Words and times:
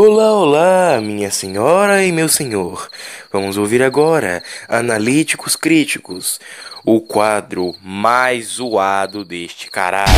Olá, 0.00 0.32
olá, 0.32 1.00
minha 1.00 1.28
senhora 1.28 2.04
e 2.04 2.12
meu 2.12 2.28
senhor. 2.28 2.88
Vamos 3.32 3.56
ouvir 3.56 3.82
agora 3.82 4.44
Analíticos 4.68 5.56
Críticos, 5.56 6.38
o 6.84 7.00
quadro 7.00 7.74
mais 7.82 8.46
zoado 8.46 9.24
deste 9.24 9.68
caralho. 9.68 10.12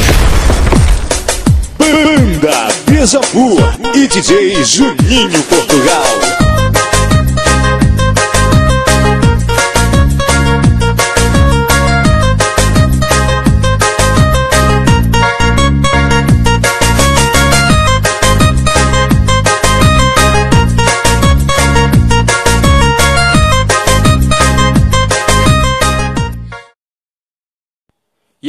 Banda 1.79 2.69
Beija 2.85 3.21
e 3.95 4.07
DJ 4.07 4.63
Juninho 4.65 5.43
Portugal. 5.45 6.30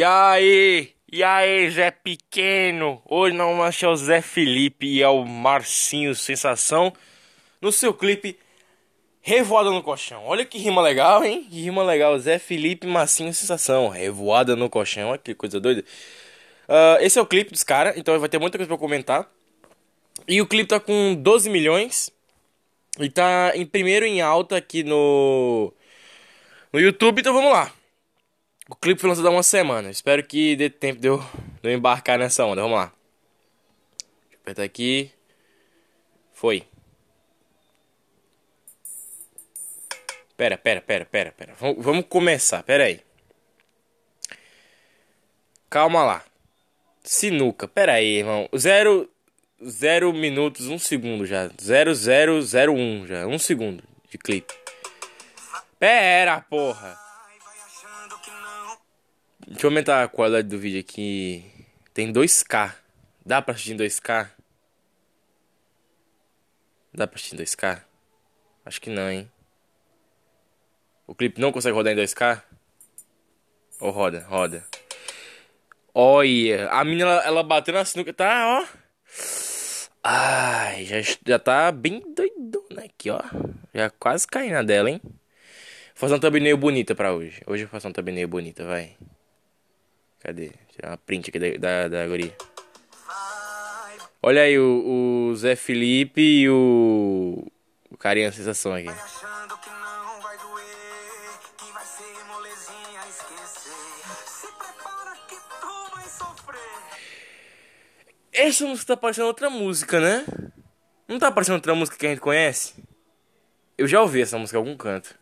E 0.02 0.04
aí? 0.04 0.90
E 1.12 1.24
aí, 1.24 1.70
Zé 1.70 1.92
Pequeno? 1.92 3.04
Hoje 3.06 3.36
não 3.36 3.50
vamos 3.52 3.68
achar 3.68 3.92
o 3.92 3.96
Zé 3.96 4.20
Felipe 4.20 4.88
e 4.88 5.04
é 5.04 5.08
o 5.08 5.24
Marcinho 5.24 6.16
Sensação 6.16 6.92
no 7.62 7.72
seu 7.72 7.94
clipe 7.94 8.36
Revoada 9.22 9.70
no 9.70 9.84
Colchão. 9.84 10.24
Olha 10.26 10.44
que 10.44 10.58
rima 10.58 10.82
legal, 10.82 11.24
hein? 11.24 11.46
Que 11.48 11.62
rima 11.62 11.84
legal. 11.84 12.18
Zé 12.18 12.40
Felipe 12.40 12.88
Marcinho 12.88 13.32
Sensação. 13.32 13.90
Revoada 13.90 14.56
no 14.56 14.72
Colchão. 14.72 15.10
Olha 15.10 15.20
que 15.20 15.36
coisa 15.36 15.60
doida. 15.60 15.86
Uh, 16.68 16.98
esse 17.02 17.20
é 17.20 17.22
o 17.22 17.26
clipe 17.28 17.52
dos 17.52 17.64
caras, 17.64 17.96
então 17.96 18.20
vai 18.20 18.28
ter 18.28 18.40
muita 18.40 18.58
coisa 18.58 18.68
pra 18.68 18.80
comentar. 18.80 19.30
E 20.28 20.42
o 20.42 20.48
clipe 20.48 20.68
tá 20.68 20.80
com 20.80 21.14
12 21.14 21.48
milhões. 21.48 22.10
E 23.00 23.08
tá 23.08 23.52
em 23.54 23.68
primeiro 23.68 24.04
em 24.08 24.20
alta 24.20 24.58
aqui 24.58 24.84
no, 24.84 25.72
no 26.74 26.80
YouTube, 26.80 27.20
então 27.20 27.36
vamos 27.36 27.52
lá. 27.52 27.72
O 28.72 28.76
clipe 28.78 29.02
foi 29.02 29.10
lançado 29.10 29.28
há 29.28 29.32
uma 29.32 29.44
semana. 29.44 29.90
Espero 29.90 30.24
que 30.24 30.56
dê 30.56 30.70
tempo 30.70 31.02
de 31.02 31.10
eu, 31.10 31.18
de 31.62 31.70
eu 31.70 31.74
embarcar 31.74 32.18
nessa 32.18 32.46
onda. 32.46 32.62
Vamos 32.62 32.78
lá. 32.78 32.94
Deixa 34.00 34.36
eu 34.36 34.40
apertar 34.40 34.64
aqui. 34.64 35.12
Foi. 36.32 36.64
Pera, 40.38 40.58
pera, 40.58 40.80
pera, 40.80 41.06
pera, 41.06 41.32
pera. 41.34 41.54
Vamos, 41.60 41.84
vamos 41.84 42.06
começar, 42.08 42.64
pera 42.64 42.86
aí. 42.86 43.02
Calma 45.70 46.06
lá. 46.06 46.24
Sinuca, 47.04 47.68
pera 47.68 47.96
aí, 47.96 48.20
irmão. 48.20 48.48
Zero, 48.58 49.12
zero 49.62 50.14
minutos, 50.14 50.68
um 50.68 50.80
segundo 50.80 51.26
já. 51.26 51.50
Zero, 51.62 51.94
zero, 51.94 52.42
zero, 52.42 52.74
um 52.74 53.06
já. 53.06 53.28
Um 53.28 53.38
segundo 53.38 53.84
de 54.10 54.18
clipe. 54.18 54.54
Pera, 55.78 56.40
porra. 56.40 57.01
Deixa 59.48 59.66
eu 59.66 59.70
aumentar 59.70 60.04
a 60.04 60.08
qualidade 60.08 60.48
do 60.48 60.58
vídeo 60.58 60.80
aqui. 60.80 61.44
Tem 61.94 62.12
2K. 62.12 62.74
Dá 63.26 63.42
pra 63.42 63.54
assistir 63.54 63.74
em 63.74 63.78
2K? 63.78 64.30
Dá 66.94 67.08
pra 67.08 67.16
assistir 67.16 67.36
em 67.36 67.40
2K? 67.40 67.82
Acho 68.66 68.82
que 68.82 68.90
não, 68.90 69.10
hein? 69.10 69.32
O 71.08 71.16
clipe 71.16 71.42
não 71.42 71.52
consegue 71.52 71.76
rodar 71.76 71.94
em 71.94 71.98
2K? 71.98 72.42
Ou 73.80 73.90
oh, 73.90 73.92
roda, 73.92 74.26
roda. 74.28 74.66
Olha, 75.94 76.70
a 76.70 76.84
menina 76.86 77.10
ela, 77.10 77.24
ela 77.26 77.44
bateu 77.44 77.74
na 77.74 77.84
sinuca, 77.84 78.14
tá, 78.14 78.48
ó. 78.48 78.82
Ai, 80.04 80.86
já, 80.86 80.98
já 81.26 81.38
tá 81.38 81.72
bem 81.72 82.02
doidona 82.16 82.86
aqui, 82.86 83.10
ó. 83.10 83.22
Já 83.74 83.90
quase 83.90 84.28
caindo 84.28 84.54
na 84.54 84.64
dela, 84.64 84.90
hein? 84.90 85.02
Vou 85.04 85.14
fazer 85.96 86.14
uma 86.14 86.20
thumbnail 86.20 86.58
bonita 86.58 86.96
pra 86.96 87.14
hoje. 87.14 87.42
Hoje 87.46 87.64
eu 87.64 87.70
faço 87.70 87.88
uma 87.88 87.94
thumbnail 87.94 88.28
bonita, 88.28 88.66
vai. 88.66 88.96
Cadê? 90.22 90.52
Tirar 90.70 90.92
uma 90.92 90.98
print 90.98 91.30
aqui 91.30 91.40
da, 91.40 91.58
da, 91.58 91.88
da 91.88 92.08
guria. 92.08 92.36
Olha 94.22 94.44
aí 94.44 94.60
o, 94.60 95.30
o 95.32 95.36
Zé 95.36 95.56
Felipe 95.56 96.22
e 96.22 96.50
o. 96.50 97.44
O 97.90 97.98
carinha 97.98 98.32
sensação 98.32 98.74
aqui. 98.74 98.88
Essa 108.32 108.66
música 108.66 108.96
tá 108.96 108.98
parecendo 108.98 109.28
outra 109.28 109.50
música, 109.50 110.00
né? 110.00 110.26
Não 111.08 111.20
tá 111.20 111.32
parecendo 111.32 111.56
outra 111.56 111.76
música 111.76 111.98
que 111.98 112.06
a 112.06 112.10
gente 112.10 112.22
conhece? 112.22 112.76
Eu 113.78 113.88
já 113.88 114.02
ouvi 114.02 114.22
essa 114.22 114.38
música 114.38 114.58
em 114.58 114.62
algum 114.62 114.78
canto. 114.78 115.21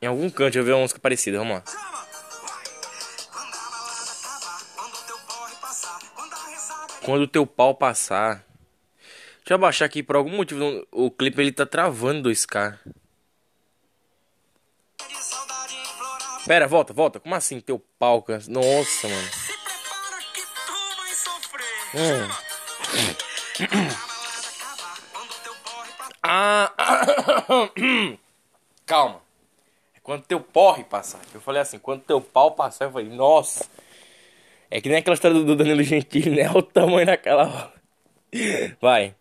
Em 0.00 0.06
algum 0.06 0.30
canto 0.30 0.56
eu 0.56 0.64
vi 0.64 0.70
uma 0.70 0.80
música 0.82 1.00
parecida, 1.00 1.38
vamos 1.38 1.54
lá. 1.54 1.64
Quando 7.04 7.22
o 7.22 7.28
teu 7.28 7.46
pau 7.46 7.74
passar. 7.74 8.44
Deixa 9.38 9.54
eu 9.54 9.56
abaixar 9.56 9.86
aqui 9.86 10.02
por 10.02 10.14
algum 10.14 10.36
motivo. 10.36 10.86
O 10.92 11.10
clipe 11.10 11.40
ele 11.40 11.50
tá 11.50 11.64
travando 11.64 12.28
2K. 12.28 12.78
Pera, 16.46 16.68
volta, 16.68 16.92
volta. 16.92 17.18
Como 17.18 17.34
assim 17.34 17.60
teu 17.60 17.82
pau? 17.98 18.24
Nossa, 18.48 19.08
mano. 19.08 19.28
Hum. 21.94 22.28
Ah. 26.30 26.72
Calma. 28.84 29.22
Quando 30.08 30.22
teu 30.22 30.40
porre 30.40 30.84
passar. 30.84 31.20
Eu 31.34 31.40
falei 31.42 31.60
assim, 31.60 31.78
quando 31.78 32.00
teu 32.00 32.18
pau 32.18 32.52
passar, 32.52 32.86
eu 32.86 32.90
falei, 32.90 33.10
nossa. 33.10 33.68
É 34.70 34.80
que 34.80 34.88
nem 34.88 34.96
aquela 34.96 35.12
história 35.12 35.38
do 35.38 35.54
Danilo 35.54 35.82
Gentili, 35.82 36.30
né? 36.30 36.48
Olha 36.48 36.58
o 36.60 36.62
tamanho 36.62 37.04
daquela. 37.04 37.70
Vai. 38.80 39.14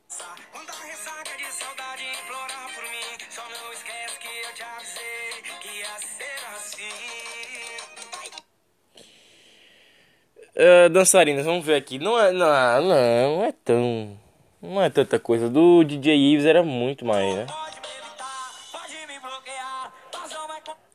Uh, 10.56 10.90
dançarinas, 10.90 11.46
vamos 11.46 11.66
ver 11.66 11.76
aqui. 11.76 12.00
Não 12.00 12.18
é, 12.18 12.32
não, 12.32 12.48
não, 12.82 13.38
não 13.40 13.44
é 13.44 13.52
tão. 13.52 14.18
Não 14.62 14.82
é 14.82 14.90
tanta 14.90 15.20
coisa. 15.20 15.50
Do 15.50 15.84
DJ 15.84 16.16
Ives 16.16 16.46
era 16.46 16.64
muito 16.64 17.04
mais, 17.04 17.36
né? 17.36 17.46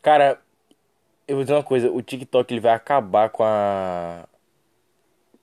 Cara, 0.03 0.41
eu 1.27 1.37
vou 1.37 1.45
dizer 1.45 1.55
uma 1.55 1.63
coisa, 1.63 1.91
o 1.91 2.03
TikTok 2.03 2.53
ele 2.53 2.61
vai 2.61 2.73
acabar 2.75 3.31
com 3.31 3.45
a 3.45 4.27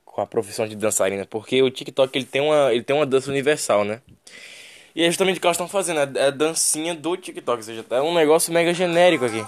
com 0.06 0.22
a 0.22 0.28
profissão 0.28 0.68
de 0.68 0.76
dançarina, 0.76 1.26
porque 1.26 1.62
o 1.62 1.70
TikTok 1.70 2.18
ele 2.18 2.26
tem 2.26 2.42
uma 2.42 2.74
ele 2.74 2.84
tem 2.84 2.96
uma 2.96 3.06
dança 3.06 3.30
universal, 3.30 3.84
né? 3.86 4.02
E 4.96 5.04
é 5.04 5.06
justamente 5.06 5.38
o 5.38 5.40
que 5.40 5.48
elas 5.48 5.56
estão 5.56 5.68
fazendo, 5.68 6.18
é 6.18 6.28
a 6.28 6.30
dancinha 6.30 6.94
do 6.94 7.16
TikTok, 7.16 7.58
ou 7.58 7.64
seja, 7.64 7.86
é 7.90 8.02
um 8.02 8.14
negócio 8.14 8.52
mega 8.52 8.74
genérico 8.74 9.26
aqui. 9.26 9.46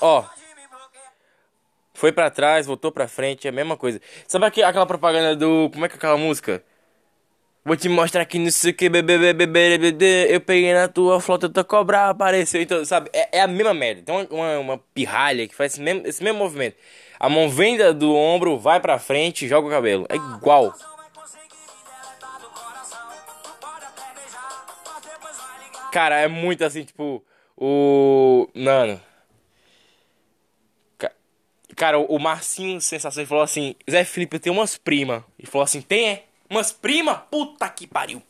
Ó. 0.00 0.24
Foi 1.94 2.10
para 2.10 2.30
trás, 2.30 2.66
voltou 2.66 2.90
para 2.90 3.06
frente, 3.06 3.46
é 3.46 3.50
a 3.50 3.52
mesma 3.52 3.76
coisa. 3.76 4.00
Sabe 4.26 4.46
aquela 4.46 4.86
propaganda 4.86 5.36
do 5.36 5.70
como 5.70 5.84
é 5.84 5.88
que 5.88 5.94
é 5.94 5.96
aquela 5.96 6.16
música? 6.16 6.64
Vou 7.64 7.76
te 7.76 7.88
mostrar 7.88 8.24
que 8.24 8.40
não 8.40 8.50
sei 8.50 8.72
o 8.72 8.74
que, 8.74 8.88
bebê, 8.88 9.16
bebê, 9.16 9.78
bebê, 9.78 10.26
eu 10.28 10.40
peguei 10.40 10.74
na 10.74 10.88
tua 10.88 11.20
flauta, 11.20 11.48
tua 11.48 11.62
cobra 11.62 12.08
apareceu. 12.08 12.60
Então, 12.60 12.84
sabe, 12.84 13.08
é, 13.12 13.38
é 13.38 13.40
a 13.40 13.46
mesma 13.46 13.72
merda. 13.72 14.02
Tem 14.02 14.28
uma, 14.30 14.58
uma, 14.58 14.78
pirralha 14.92 15.46
que 15.46 15.54
faz 15.54 15.74
esse 15.74 15.80
mesmo, 15.80 16.04
esse 16.04 16.24
mesmo 16.24 16.40
movimento. 16.40 16.76
A 17.20 17.28
mão 17.28 17.48
vem 17.48 17.78
do 17.94 18.16
ombro, 18.16 18.58
vai 18.58 18.80
pra 18.80 18.98
frente, 18.98 19.46
joga 19.46 19.68
o 19.68 19.70
cabelo. 19.70 20.06
É 20.08 20.16
igual. 20.16 20.74
Cara, 25.92 26.18
é 26.18 26.26
muito 26.26 26.64
assim, 26.64 26.82
tipo, 26.82 27.24
o. 27.56 28.48
Mano. 28.54 29.00
Cara, 31.76 31.98
o 31.98 32.18
Marcinho 32.18 32.80
Sensação 32.80 33.24
falou 33.24 33.44
assim: 33.44 33.76
Zé 33.88 34.04
Felipe, 34.04 34.36
eu 34.36 34.40
tenho 34.40 34.56
umas 34.56 34.76
primas. 34.76 35.22
E 35.38 35.46
falou 35.46 35.62
assim: 35.62 35.80
tem 35.80 36.08
é? 36.08 36.24
Umas 36.52 36.70
prima? 36.70 37.14
Puta 37.14 37.66
que 37.70 37.86
pariu. 37.86 38.22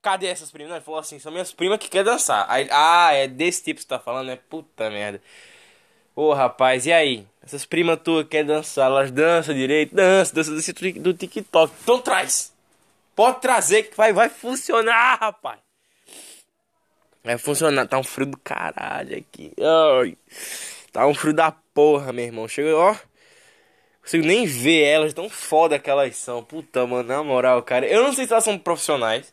Cadê 0.00 0.28
essas 0.28 0.50
primas? 0.50 0.72
Ele 0.72 0.80
falou 0.80 0.98
assim, 0.98 1.18
são 1.18 1.30
minhas 1.30 1.52
primas 1.52 1.78
que 1.78 1.90
querem 1.90 2.06
dançar. 2.06 2.46
Aí, 2.48 2.66
ah, 2.70 3.12
é 3.12 3.28
desse 3.28 3.62
tipo 3.62 3.76
que 3.76 3.82
você 3.82 3.88
tá 3.88 3.98
falando, 3.98 4.28
né? 4.28 4.38
Puta 4.48 4.88
merda. 4.88 5.20
Ô, 6.16 6.32
rapaz, 6.32 6.86
e 6.86 6.92
aí? 6.94 7.26
Essas 7.42 7.66
primas 7.66 8.00
tuas 8.02 8.26
querem 8.26 8.46
dançar, 8.46 8.86
elas 8.86 9.10
dançam 9.10 9.54
direito, 9.54 9.94
dançam, 9.94 10.36
dançam 10.36 10.54
desse 10.54 10.72
do 10.72 11.12
TikTok. 11.12 11.74
Então 11.82 12.00
traz. 12.00 12.50
Pode 13.14 13.42
trazer 13.42 13.82
que 13.82 13.94
vai, 13.94 14.14
vai 14.14 14.30
funcionar, 14.30 15.18
rapaz. 15.20 15.60
Vai 17.22 17.36
funcionar. 17.36 17.86
Tá 17.86 17.98
um 17.98 18.02
frio 18.02 18.28
do 18.28 18.38
caralho 18.38 19.18
aqui. 19.18 19.52
Ai. 20.00 20.16
Tá 20.90 21.06
um 21.06 21.12
frio 21.12 21.34
da 21.34 21.52
porra, 21.52 22.14
meu 22.14 22.24
irmão. 22.24 22.48
Chega, 22.48 22.74
ó. 22.74 22.96
Consigo 24.02 24.26
nem 24.26 24.46
ver 24.46 24.82
elas, 24.82 25.12
tão 25.14 25.28
foda 25.28 25.78
que 25.78 25.90
elas 25.90 26.16
são. 26.16 26.42
Puta, 26.42 26.86
mano, 26.86 27.08
na 27.08 27.22
moral, 27.22 27.62
cara. 27.62 27.86
Eu 27.86 28.02
não 28.02 28.12
sei 28.12 28.26
se 28.26 28.32
elas 28.32 28.44
são 28.44 28.58
profissionais. 28.58 29.32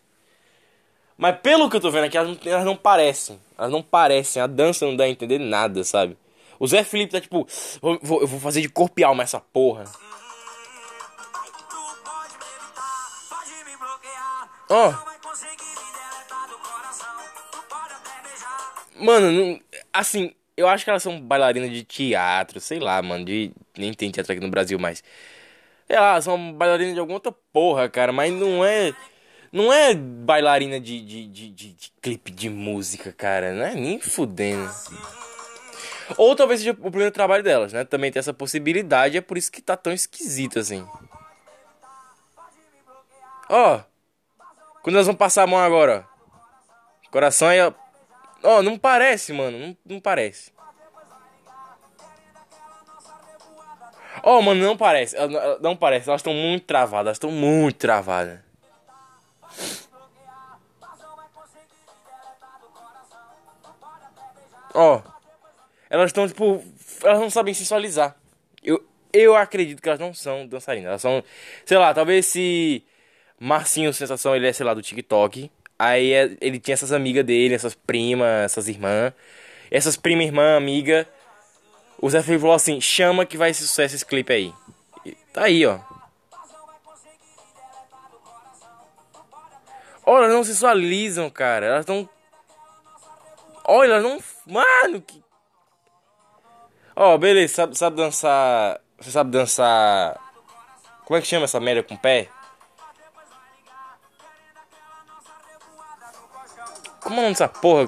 Mas 1.17 1.39
pelo 1.39 1.69
que 1.69 1.77
eu 1.77 1.81
tô 1.81 1.89
vendo 1.89 2.03
aqui, 2.05 2.17
elas 2.17 2.29
não, 2.29 2.51
elas 2.51 2.65
não 2.65 2.75
parecem. 2.75 3.39
Elas 3.57 3.71
não 3.71 3.81
parecem. 3.81 4.41
A 4.41 4.45
dança 4.47 4.85
não 4.85 4.95
dá 4.95 5.05
a 5.05 5.09
entender 5.09 5.39
nada, 5.39 5.83
sabe? 5.83 6.17
O 6.59 6.67
Zé 6.67 6.83
Felipe 6.83 7.11
tá 7.13 7.21
tipo, 7.21 7.47
vou- 7.81 7.99
vou- 8.01 8.21
eu 8.21 8.27
vou 8.27 8.39
fazer 8.39 8.61
de 8.61 8.69
corpo 8.69 8.99
e 8.99 9.03
alma 9.03 9.23
essa 9.23 9.39
porra. 9.39 9.85
Ó. 14.69 14.91
Beijar. 18.23 18.75
Mano, 18.95 19.31
não- 19.31 19.59
assim, 19.93 20.33
eu 20.57 20.67
acho 20.67 20.83
que 20.83 20.89
elas 20.89 21.03
são 21.03 21.21
bailarinas 21.21 21.69
de 21.71 21.83
teatro, 21.83 22.59
sei 22.59 22.79
lá, 22.79 23.01
mano, 23.01 23.23
de 23.23 23.51
nem 23.77 23.93
tem 23.93 24.09
teatro 24.11 24.33
aqui 24.33 24.41
no 24.41 24.49
Brasil 24.49 24.79
mais. 24.79 25.03
Sei 25.87 25.97
lá, 25.97 26.19
são 26.19 26.51
bailarinas 26.53 26.95
de 26.95 26.99
alguma 26.99 27.17
outra 27.17 27.31
porra, 27.53 27.87
cara, 27.87 28.11
mas 28.11 28.33
não 28.33 28.65
é 28.65 28.93
não 29.51 29.71
é 29.71 29.93
bailarina 29.93 30.79
de, 30.79 30.99
de, 31.01 31.27
de, 31.27 31.49
de, 31.49 31.73
de 31.73 31.91
clipe 32.01 32.31
de 32.31 32.49
música, 32.49 33.13
cara, 33.13 33.53
não 33.53 33.65
é 33.65 33.75
nem 33.75 33.99
fudendo. 33.99 34.69
Ou 36.17 36.35
talvez 36.35 36.61
seja 36.61 36.71
o 36.71 36.89
primeiro 36.89 37.11
trabalho 37.11 37.43
delas, 37.43 37.73
né? 37.73 37.83
Também 37.83 38.11
tem 38.11 38.19
essa 38.19 38.33
possibilidade, 38.33 39.17
é 39.17 39.21
por 39.21 39.37
isso 39.37 39.51
que 39.51 39.61
tá 39.61 39.77
tão 39.77 39.93
esquisito 39.93 40.59
assim. 40.59 40.85
Ó, 43.49 43.81
quando 44.81 44.95
nós 44.95 45.05
vamos 45.05 45.19
passar 45.19 45.43
a 45.43 45.47
mão 45.47 45.59
agora, 45.59 46.05
ó. 46.05 47.09
Coração 47.11 47.47
aí, 47.47 47.61
ó. 47.61 47.71
Ó, 48.43 48.61
não 48.61 48.77
parece, 48.77 49.33
mano. 49.33 49.57
Não, 49.57 49.77
não 49.85 49.99
parece. 49.99 50.51
Ó, 54.23 54.41
mano, 54.41 54.63
não 54.63 54.77
parece. 54.77 55.15
Não 55.61 55.75
parece. 55.75 56.09
Elas 56.09 56.19
estão 56.19 56.33
muito 56.33 56.65
travadas. 56.65 57.07
Elas 57.07 57.17
estão 57.17 57.31
muito 57.31 57.77
travadas. 57.77 58.39
Ó. 64.73 65.01
Elas 65.89 66.07
estão, 66.07 66.27
tipo. 66.27 66.63
Elas 67.03 67.19
não 67.19 67.29
sabem 67.29 67.53
sensualizar. 67.53 68.15
Eu, 68.63 68.85
eu 69.13 69.35
acredito 69.35 69.81
que 69.81 69.89
elas 69.89 69.99
não 69.99 70.13
são 70.13 70.47
dançarinas. 70.47 70.87
Elas 70.87 71.01
são. 71.01 71.23
Sei 71.65 71.77
lá, 71.77 71.93
talvez 71.93 72.25
se. 72.25 72.83
Marcinho 73.39 73.93
Sensação, 73.93 74.35
ele 74.35 74.47
é, 74.47 74.53
sei 74.53 74.65
lá, 74.65 74.73
do 74.73 74.81
TikTok. 74.81 75.51
Aí 75.79 76.13
é- 76.13 76.37
ele 76.41 76.59
tinha 76.59 76.73
essas 76.73 76.91
amigas 76.91 77.25
dele, 77.25 77.53
essas 77.53 77.75
primas, 77.75 78.45
essas 78.45 78.67
irmãs. 78.67 79.13
Essas 79.69 79.95
prima, 79.95 80.23
irmã, 80.23 80.55
amiga. 80.57 81.07
O 82.01 82.09
Zé 82.09 82.21
Felipe 82.21 82.41
falou 82.41 82.55
assim: 82.55 82.81
chama 82.81 83.25
que 83.25 83.37
vai 83.37 83.53
ser 83.53 83.63
sucesso 83.63 83.95
esse 83.95 84.05
clipe 84.05 84.33
aí. 84.33 84.53
E 85.05 85.11
tá 85.33 85.43
aí, 85.43 85.65
ó. 85.65 85.79
Olha, 90.05 90.23
elas 90.23 90.35
não 90.35 90.43
sensualizam, 90.43 91.29
cara. 91.29 91.65
Elas 91.65 91.81
estão. 91.81 92.09
Olha, 93.65 93.93
elas 93.93 94.03
não. 94.03 94.19
Mano, 94.45 95.01
que. 95.01 95.21
Ó, 96.95 97.17
beleza, 97.17 97.53
sabe, 97.53 97.77
sabe 97.77 97.97
dançar. 97.97 98.79
Você 98.97 99.11
sabe 99.11 99.31
dançar. 99.31 100.17
Como 101.05 101.17
é 101.17 101.21
que 101.21 101.27
chama 101.27 101.45
essa 101.45 101.59
merda 101.59 101.83
com 101.83 101.95
o 101.95 101.97
pé? 101.97 102.29
Como 107.07 107.15
é 107.15 107.19
o 107.19 107.23
nome 107.23 107.33
dessa 107.33 107.47
porra? 107.47 107.87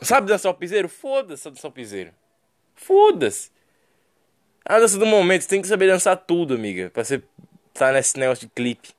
Sabe 0.00 0.26
dançar 0.28 0.50
o 0.52 0.54
piseiro? 0.54 0.88
Foda-se 0.88 1.50
dançar 1.50 1.70
o 1.70 1.74
piseiro. 1.74 2.12
Foda-se. 2.74 3.50
A 4.64 4.78
dança 4.78 4.96
do 4.98 5.06
momento, 5.06 5.46
tem 5.48 5.60
que 5.60 5.66
saber 5.68 5.88
dançar 5.88 6.16
tudo, 6.16 6.54
amiga. 6.54 6.90
Pra 6.90 7.04
você 7.04 7.22
tá 7.74 7.90
nesse 7.92 8.16
negócio 8.18 8.46
de 8.46 8.52
clipe. 8.54 8.90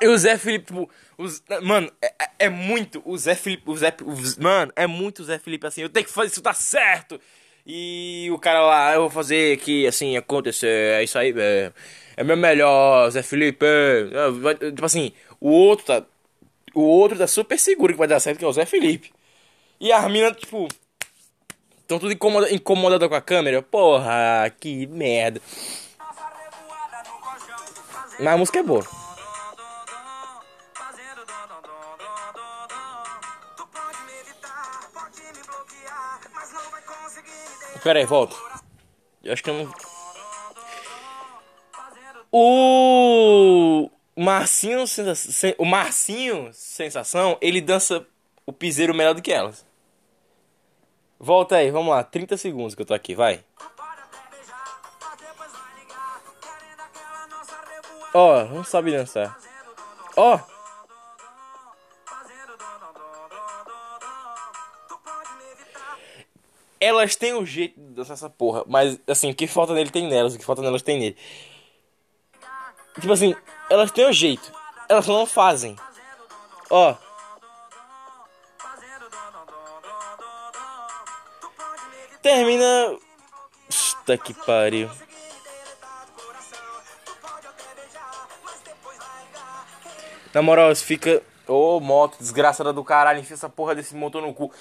E 0.00 0.08
o 0.08 0.18
Zé 0.18 0.36
Felipe, 0.36 0.72
mano, 1.62 1.90
é, 2.02 2.06
é- 2.22 2.30
é 2.40 2.48
muito 2.50 3.00
o 3.04 3.16
Zé 3.16 3.34
Felipe, 3.34 3.70
o 3.70 3.76
Zé, 3.76 3.94
o- 4.02 4.42
mano, 4.42 4.70
é 4.76 4.86
muito 4.86 5.20
o 5.20 5.24
Zé 5.24 5.38
Felipe 5.38 5.66
assim, 5.66 5.80
eu 5.80 5.88
tenho 5.88 6.04
que 6.04 6.12
fazer 6.12 6.28
isso 6.32 6.42
dar 6.42 6.54
certo. 6.54 7.18
E 7.66 8.28
o 8.32 8.38
cara 8.38 8.60
lá, 8.60 8.94
eu 8.94 9.00
vou 9.02 9.10
fazer 9.10 9.56
que 9.58 9.86
assim 9.86 10.16
acontecer, 10.16 10.68
é 11.00 11.02
isso 11.02 11.18
aí, 11.18 11.34
é, 11.36 11.72
é 12.16 12.22
meu 12.24 12.36
melhor, 12.36 13.10
Zé 13.10 13.22
Felipe. 13.22 13.66
é, 13.66 14.30
vai- 14.30 14.54
tipo 14.54 14.84
assim, 14.84 15.12
o 15.40 15.50
outro 15.50 15.86
tá, 15.86 16.02
o 16.74 16.82
outro 16.82 17.18
tá 17.18 17.26
super 17.26 17.58
seguro 17.58 17.92
que 17.92 17.98
vai 17.98 18.06
dar 18.06 18.20
certo, 18.20 18.38
que 18.38 18.44
é 18.44 18.48
o 18.48 18.52
Zé 18.52 18.64
Felipe. 18.66 19.12
E 19.80 19.92
as 19.92 20.10
minas, 20.10 20.36
tipo, 20.36 20.68
estão 21.82 21.98
tudo 21.98 22.12
incomoda, 22.12 22.50
incomodadas 22.54 23.08
com 23.08 23.14
a 23.14 23.20
câmera. 23.20 23.60
Porra, 23.62 24.50
que 24.60 24.86
merda. 24.86 25.40
Mas 28.18 28.28
a 28.28 28.36
música 28.36 28.58
é 28.60 28.62
boa. 28.62 29.05
Pera 37.82 37.98
aí, 37.98 38.04
volta. 38.04 38.36
Eu 39.22 39.32
acho 39.32 39.42
que 39.42 39.50
eu 39.50 39.54
não. 39.54 39.74
O 42.32 43.90
Marcinho, 44.16 44.84
o 45.58 45.64
Marcinho 45.64 46.50
Sensação, 46.52 47.38
ele 47.40 47.60
dança 47.60 48.06
o 48.44 48.52
piseiro 48.52 48.94
melhor 48.94 49.14
do 49.14 49.22
que 49.22 49.32
elas. 49.32 49.64
Volta 51.18 51.56
aí, 51.56 51.70
vamos 51.70 51.90
lá, 51.90 52.04
30 52.04 52.36
segundos 52.36 52.74
que 52.74 52.82
eu 52.82 52.86
tô 52.86 52.94
aqui, 52.94 53.14
vai. 53.14 53.44
Ó, 58.12 58.44
não 58.44 58.64
sabe 58.64 58.92
dançar. 58.92 59.38
Ó, 60.16 60.38
Fazendo 60.38 60.55
elas 66.86 67.16
têm 67.16 67.34
o 67.34 67.44
jeito 67.44 67.80
de 67.80 67.94
dançar 67.94 68.14
essa 68.14 68.30
porra, 68.30 68.64
mas 68.66 68.98
assim, 69.06 69.30
o 69.30 69.34
que 69.34 69.46
falta 69.46 69.74
nele 69.74 69.90
tem 69.90 70.06
nelas, 70.06 70.34
o 70.34 70.38
que 70.38 70.44
falta 70.44 70.62
nelas 70.62 70.82
tem 70.82 70.98
nele. 70.98 71.16
Tipo 73.00 73.12
assim, 73.12 73.34
elas 73.68 73.90
têm 73.90 74.06
o 74.08 74.12
jeito, 74.12 74.52
elas 74.88 75.06
não 75.06 75.26
fazem. 75.26 75.76
Ó, 76.70 76.94
termina. 82.22 82.98
Puta 84.06 84.18
que 84.18 84.32
pariu. 84.32 84.88
Na 90.32 90.42
moral, 90.42 90.74
fica. 90.76 91.22
Ô, 91.48 91.80
moto, 91.80 92.16
desgraçada 92.18 92.72
do 92.72 92.84
caralho, 92.84 93.18
enfia 93.18 93.34
essa 93.34 93.48
porra 93.48 93.74
desse 93.74 93.94
motor 93.96 94.22
no 94.22 94.32
cu. 94.32 94.52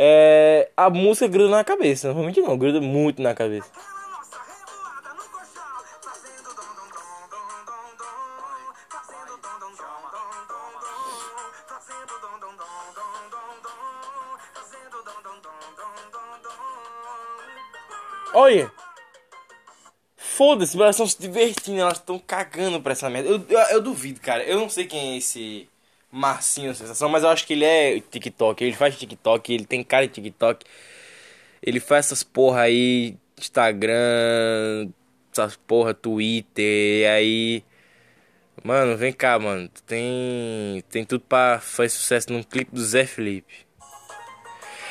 É. 0.00 0.70
A 0.76 0.88
música 0.88 1.26
gruda 1.26 1.50
na 1.50 1.64
cabeça, 1.64 2.12
realmente 2.12 2.40
não, 2.40 2.56
gruda 2.56 2.80
muito 2.80 3.20
na 3.20 3.34
cabeça. 3.34 3.68
Olha! 18.32 18.70
Foda-se, 20.16 20.76
elas 20.76 20.94
estão 20.94 21.08
se 21.08 21.20
divertindo, 21.20 21.80
elas 21.80 21.98
estão 21.98 22.20
cagando 22.20 22.80
pra 22.80 22.92
essa 22.92 23.10
merda. 23.10 23.28
Eu, 23.28 23.44
eu, 23.48 23.58
eu 23.58 23.82
duvido, 23.82 24.20
cara. 24.20 24.44
Eu 24.44 24.60
não 24.60 24.68
sei 24.68 24.86
quem 24.86 25.14
é 25.14 25.16
esse 25.16 25.68
Marcinho 26.10 26.74
Sensação, 26.74 27.08
mas 27.08 27.22
eu 27.22 27.28
acho 27.28 27.46
que 27.46 27.52
ele 27.52 27.64
é 27.64 28.00
TikTok. 28.00 28.62
Ele 28.64 28.74
faz 28.74 28.96
TikTok, 28.96 29.52
ele 29.52 29.64
tem 29.64 29.84
cara 29.84 30.06
de 30.06 30.14
TikTok. 30.14 30.64
Ele 31.62 31.80
faz 31.80 32.06
essas 32.06 32.22
porra 32.22 32.62
aí, 32.62 33.16
Instagram, 33.38 34.90
essas 35.32 35.56
porra, 35.56 35.94
Twitter, 35.94 36.64
e 37.02 37.06
aí. 37.06 37.64
Mano, 38.64 38.96
vem 38.96 39.12
cá, 39.12 39.38
mano. 39.38 39.68
Tem. 39.86 40.82
Tem 40.90 41.04
tudo 41.04 41.20
pra 41.22 41.60
fazer 41.60 41.90
sucesso 41.90 42.32
num 42.32 42.42
clipe 42.42 42.72
do 42.72 42.84
Zé 42.84 43.06
Felipe. 43.06 43.66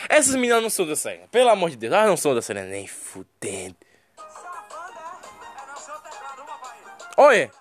Essas 0.10 0.36
meninas 0.36 0.62
não 0.62 0.70
são 0.70 0.86
dançarinas, 0.86 1.28
pelo 1.30 1.50
amor 1.50 1.70
de 1.70 1.76
Deus, 1.76 1.94
elas 1.94 2.08
não 2.08 2.16
são 2.16 2.34
dançarinas, 2.34 2.70
nem 2.70 2.88
fudendo. 2.88 3.76
Olha! 7.18 7.52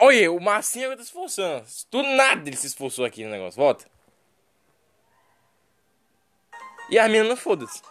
Olha, 0.00 0.30
o 0.30 0.40
Marcinho 0.40 0.84
agora 0.86 0.98
tá 0.98 1.02
se 1.02 1.08
esforçando. 1.08 1.64
Do 1.90 2.02
nada 2.02 2.48
ele 2.48 2.56
se 2.56 2.66
esforçou 2.66 3.04
aqui 3.04 3.24
no 3.24 3.30
negócio. 3.30 3.60
Volta. 3.60 3.86
E 6.90 6.98
as 6.98 7.06
meninas 7.06 7.28
não 7.28 7.36
foda-se. 7.36 7.82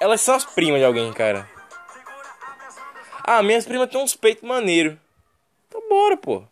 Elas 0.00 0.20
são 0.20 0.34
as 0.34 0.44
primas 0.44 0.80
de 0.80 0.84
alguém, 0.84 1.12
cara. 1.12 1.48
Ah, 3.22 3.42
minhas 3.42 3.64
primas 3.64 3.88
têm 3.88 4.00
uns 4.02 4.14
peitos 4.14 4.46
maneiros. 4.46 4.98
Então 5.68 5.88
bora, 5.88 6.16
pô. 6.16 6.42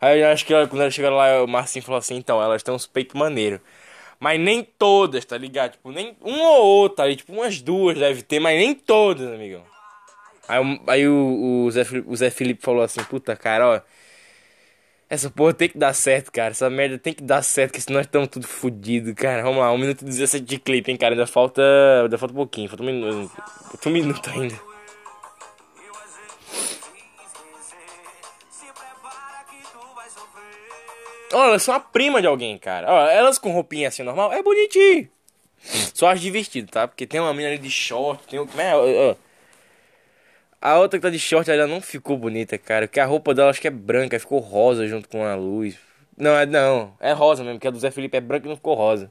Aí 0.00 0.20
eu 0.20 0.28
acho 0.28 0.46
que 0.46 0.54
ela- 0.54 0.66
quando 0.66 0.80
elas 0.80 0.94
chegaram 0.94 1.16
lá, 1.16 1.42
o 1.44 1.46
Marcinho 1.46 1.84
falou 1.84 1.98
assim, 1.98 2.16
então, 2.16 2.42
elas 2.42 2.62
têm 2.62 2.74
uns 2.74 2.86
peitos 2.86 3.14
maneiros. 3.14 3.60
Mas 4.18 4.40
nem 4.40 4.64
todas, 4.64 5.24
tá 5.24 5.36
ligado? 5.36 5.72
Tipo, 5.72 5.92
nem 5.92 6.16
uma 6.20 6.50
ou 6.58 6.66
outra 6.66 7.04
ali, 7.04 7.16
tipo, 7.16 7.32
umas 7.32 7.60
duas 7.60 7.98
deve 7.98 8.22
ter, 8.22 8.40
mas 8.40 8.58
nem 8.58 8.74
todas, 8.74 9.28
amigão. 9.30 9.64
Aí, 10.50 10.60
o- 10.60 10.80
aí 10.90 11.08
o, 11.08 11.64
o, 11.66 11.70
Zé, 11.70 11.82
o 12.06 12.16
Zé 12.16 12.30
Felipe 12.30 12.62
falou 12.62 12.82
assim, 12.82 13.02
puta, 13.04 13.36
cara, 13.36 13.66
ó. 13.68 13.80
Essa 15.08 15.28
porra 15.28 15.52
tem 15.52 15.68
que 15.68 15.76
dar 15.76 15.92
certo, 15.92 16.30
cara. 16.30 16.50
Essa 16.52 16.70
merda 16.70 16.96
tem 16.98 17.12
que 17.12 17.22
dar 17.22 17.42
certo, 17.42 17.72
porque 17.72 17.80
senão 17.80 17.98
nós 17.98 18.06
estamos 18.06 18.28
tudo 18.28 18.46
fodido, 18.46 19.12
cara. 19.14 19.42
Vamos 19.42 19.58
lá, 19.58 19.72
1 19.72 19.78
minuto 19.78 20.02
e 20.02 20.04
17 20.04 20.44
de 20.44 20.58
clipe, 20.58 20.90
hein, 20.90 20.96
cara. 20.96 21.14
Ainda 21.14 21.26
falta. 21.26 21.62
Ainda 22.04 22.16
falta 22.16 22.32
um 22.32 22.36
pouquinho, 22.36 22.68
falta 22.68 22.82
um 22.82 22.86
minuto. 22.86 23.28
Falta 23.70 23.88
um 23.88 23.92
minuto 23.92 24.30
ainda. 24.30 24.54
Ó, 31.32 31.44
elas 31.44 31.62
são 31.62 31.74
a 31.74 31.80
prima 31.80 32.20
de 32.20 32.26
alguém, 32.26 32.58
cara. 32.58 32.90
Ó, 32.92 33.06
elas 33.08 33.38
com 33.38 33.52
roupinha 33.52 33.88
assim 33.88 34.02
normal, 34.02 34.32
é 34.32 34.42
bonitinho. 34.42 35.08
Só 35.94 36.08
acho 36.08 36.22
divertido, 36.22 36.70
tá? 36.70 36.88
Porque 36.88 37.06
tem 37.06 37.20
uma 37.20 37.32
mina 37.34 37.50
ali 37.50 37.58
de 37.58 37.70
short, 37.70 38.26
tem 38.26 38.40
um. 38.40 38.46
como 38.46 38.60
é? 38.60 38.74
Ó. 38.74 39.14
A 40.60 40.78
outra 40.78 40.98
que 40.98 41.02
tá 41.02 41.10
de 41.10 41.18
short, 41.18 41.50
ela 41.50 41.66
não 41.66 41.80
ficou 41.80 42.18
bonita, 42.18 42.58
cara. 42.58 42.86
Porque 42.86 43.00
a 43.00 43.06
roupa 43.06 43.34
dela 43.34 43.50
acho 43.50 43.60
que 43.60 43.68
é 43.68 43.70
branca, 43.70 44.18
ficou 44.18 44.40
rosa 44.40 44.86
junto 44.86 45.08
com 45.08 45.24
a 45.24 45.34
luz. 45.34 45.78
Não, 46.16 46.36
é 46.36 46.44
não. 46.44 46.92
É 47.00 47.12
rosa 47.12 47.42
mesmo, 47.42 47.58
porque 47.58 47.68
a 47.68 47.70
do 47.70 47.78
Zé 47.78 47.90
Felipe 47.90 48.16
é 48.16 48.20
branca 48.20 48.46
e 48.46 48.48
não 48.48 48.56
ficou 48.56 48.74
rosa. 48.74 49.10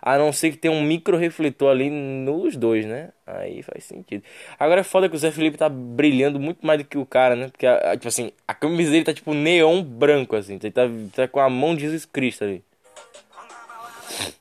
A 0.00 0.16
não 0.16 0.32
ser 0.32 0.52
que 0.52 0.56
tenha 0.56 0.72
um 0.72 0.82
micro 0.82 1.18
refletor 1.18 1.70
ali 1.70 1.90
nos 1.90 2.56
dois, 2.56 2.86
né? 2.86 3.10
Aí 3.26 3.62
faz 3.62 3.84
sentido. 3.84 4.22
Agora 4.58 4.80
é 4.80 4.84
foda 4.84 5.08
que 5.08 5.14
o 5.14 5.18
Zé 5.18 5.30
Felipe 5.30 5.58
tá 5.58 5.68
brilhando 5.68 6.40
muito 6.40 6.64
mais 6.64 6.78
do 6.78 6.84
que 6.86 6.96
o 6.96 7.04
cara, 7.04 7.36
né? 7.36 7.48
Porque, 7.48 7.66
tipo 7.96 8.08
assim, 8.08 8.32
a 8.46 8.54
camisa 8.54 8.90
dele 8.90 9.04
tá 9.04 9.12
tipo 9.12 9.34
neon 9.34 9.82
branco, 9.82 10.34
assim. 10.34 10.58
Ele 10.62 10.70
tá, 10.70 10.82
tá 11.14 11.28
com 11.28 11.40
a 11.40 11.50
mão 11.50 11.74
de 11.74 11.82
Jesus 11.82 12.06
Cristo 12.06 12.44
ali. 12.44 12.64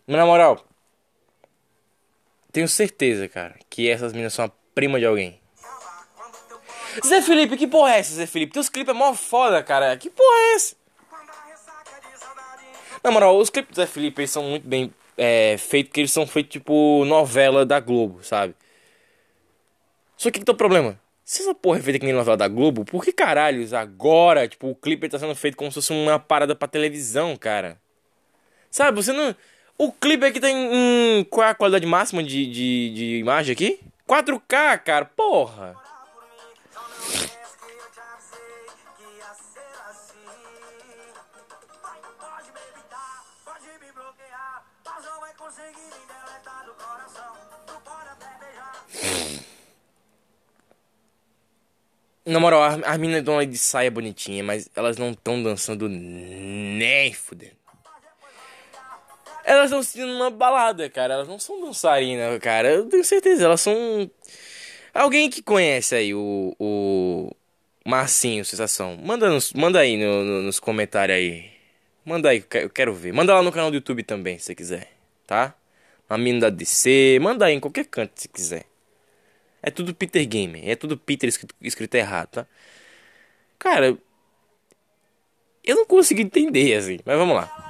Mas 0.05 0.15
na 0.15 0.25
moral, 0.25 0.65
tenho 2.51 2.67
certeza, 2.67 3.27
cara, 3.27 3.55
que 3.69 3.89
essas 3.89 4.13
meninas 4.13 4.33
são 4.33 4.45
a 4.45 4.51
prima 4.73 4.99
de 4.99 5.05
alguém. 5.05 5.37
Zé 7.05 7.21
Felipe, 7.21 7.57
que 7.57 7.67
porra 7.67 7.93
é 7.95 7.99
essa, 7.99 8.13
Zé 8.15 8.25
Felipe? 8.25 8.53
Teus 8.53 8.69
clipes 8.69 8.93
é 8.93 8.97
mó 8.97 9.13
foda, 9.13 9.61
cara. 9.63 9.95
Que 9.97 10.09
porra 10.09 10.35
é 10.37 10.55
essa? 10.55 10.75
Na 13.03 13.11
moral, 13.11 13.37
os 13.37 13.49
clipes 13.49 13.71
do 13.73 13.75
Zé 13.75 13.85
Felipe 13.85 14.21
eles 14.21 14.31
são 14.31 14.43
muito 14.43 14.67
bem 14.67 14.93
é, 15.17 15.55
feitos, 15.57 15.89
porque 15.89 16.01
eles 16.01 16.11
são 16.11 16.25
feitos 16.27 16.51
tipo 16.51 17.05
novela 17.05 17.65
da 17.65 17.79
Globo, 17.79 18.23
sabe? 18.23 18.55
Só 20.17 20.31
que 20.31 20.39
que 20.39 20.45
tá 20.45 20.51
o 20.51 20.55
problema? 20.55 20.99
Se 21.23 21.41
essa 21.41 21.53
porra 21.53 21.79
é 21.79 21.81
feita 21.81 21.99
que 21.99 22.05
nem 22.05 22.13
novela 22.15 22.37
da 22.37 22.47
Globo, 22.47 22.85
por 22.85 23.03
que 23.03 23.11
caralhos 23.11 23.73
agora, 23.73 24.47
tipo, 24.47 24.69
o 24.69 24.75
clipe 24.75 25.09
tá 25.09 25.19
sendo 25.19 25.35
feito 25.35 25.57
como 25.57 25.69
se 25.69 25.75
fosse 25.75 25.93
uma 25.93 26.17
parada 26.17 26.55
pra 26.55 26.67
televisão, 26.67 27.35
cara? 27.35 27.77
Sabe, 28.71 28.95
você 29.01 29.11
não. 29.13 29.35
O 29.77 29.91
clipe 29.91 30.25
aqui 30.25 30.39
tá 30.39 30.49
em. 30.49 31.19
em- 31.19 31.23
Qual 31.25 31.45
é 31.45 31.51
a 31.51 31.55
qualidade 31.55 31.85
máxima 31.85 32.23
de, 32.23 32.45
de, 32.47 32.93
de 32.93 33.17
imagem 33.19 33.53
aqui? 33.53 33.79
4K, 34.07 34.77
cara, 34.79 35.05
porra! 35.05 35.75
Na 52.25 52.39
moral, 52.39 52.61
as, 52.63 52.83
as 52.83 52.97
meninas 52.97 53.21
estão 53.21 53.39
aí 53.39 53.45
de 53.45 53.57
saia 53.57 53.89
bonitinha, 53.89 54.43
mas 54.43 54.69
elas 54.75 54.97
não 54.97 55.11
estão 55.11 55.41
dançando 55.41 55.87
nem 55.87 57.13
fudendo. 57.13 57.55
Elas 59.45 59.65
estão 59.65 59.81
sentindo 59.81 60.11
uma 60.11 60.29
balada, 60.29 60.89
cara. 60.89 61.13
Elas 61.13 61.27
não 61.27 61.39
são 61.39 61.61
dançarinas, 61.61 62.37
cara. 62.39 62.69
Eu 62.69 62.85
tenho 62.89 63.03
certeza, 63.05 63.45
elas 63.45 63.61
são. 63.61 64.11
Alguém 64.93 65.29
que 65.29 65.41
conhece 65.41 65.95
aí 65.95 66.13
o. 66.13 66.53
o 66.59 67.31
Marcinho, 67.85 68.43
sensação. 68.43 68.97
Manda, 68.97 69.29
nos, 69.29 69.53
manda 69.53 69.79
aí 69.79 69.95
no- 69.95 70.25
no- 70.25 70.41
nos 70.41 70.59
comentários 70.59 71.15
aí. 71.17 71.49
Manda 72.03 72.27
aí, 72.29 72.43
eu 72.55 72.69
quero 72.69 72.93
ver. 72.93 73.13
Manda 73.13 73.33
lá 73.33 73.41
no 73.41 73.51
canal 73.53 73.71
do 73.71 73.75
YouTube 73.75 74.03
também, 74.03 74.37
se 74.37 74.45
você 74.45 74.55
quiser, 74.55 74.91
tá? 75.25 75.55
Uma 76.09 76.17
mina 76.17 76.41
da 76.41 76.49
DC. 76.49 77.19
Manda 77.21 77.45
aí 77.45 77.55
em 77.55 77.59
qualquer 77.59 77.85
canto, 77.85 78.19
se 78.21 78.27
quiser. 78.29 78.65
É 79.61 79.71
tudo 79.71 79.93
Peter 79.93 80.25
Gamer. 80.27 80.67
É 80.67 80.75
tudo 80.75 80.97
Peter 80.97 81.27
escrito, 81.27 81.55
escrito 81.61 81.95
errado, 81.95 82.29
tá? 82.29 82.47
Cara, 83.59 83.97
eu 85.63 85.75
não 85.75 85.85
consegui 85.85 86.21
entender, 86.21 86.73
assim. 86.75 86.99
Mas 87.05 87.17
vamos 87.17 87.35
lá. 87.35 87.66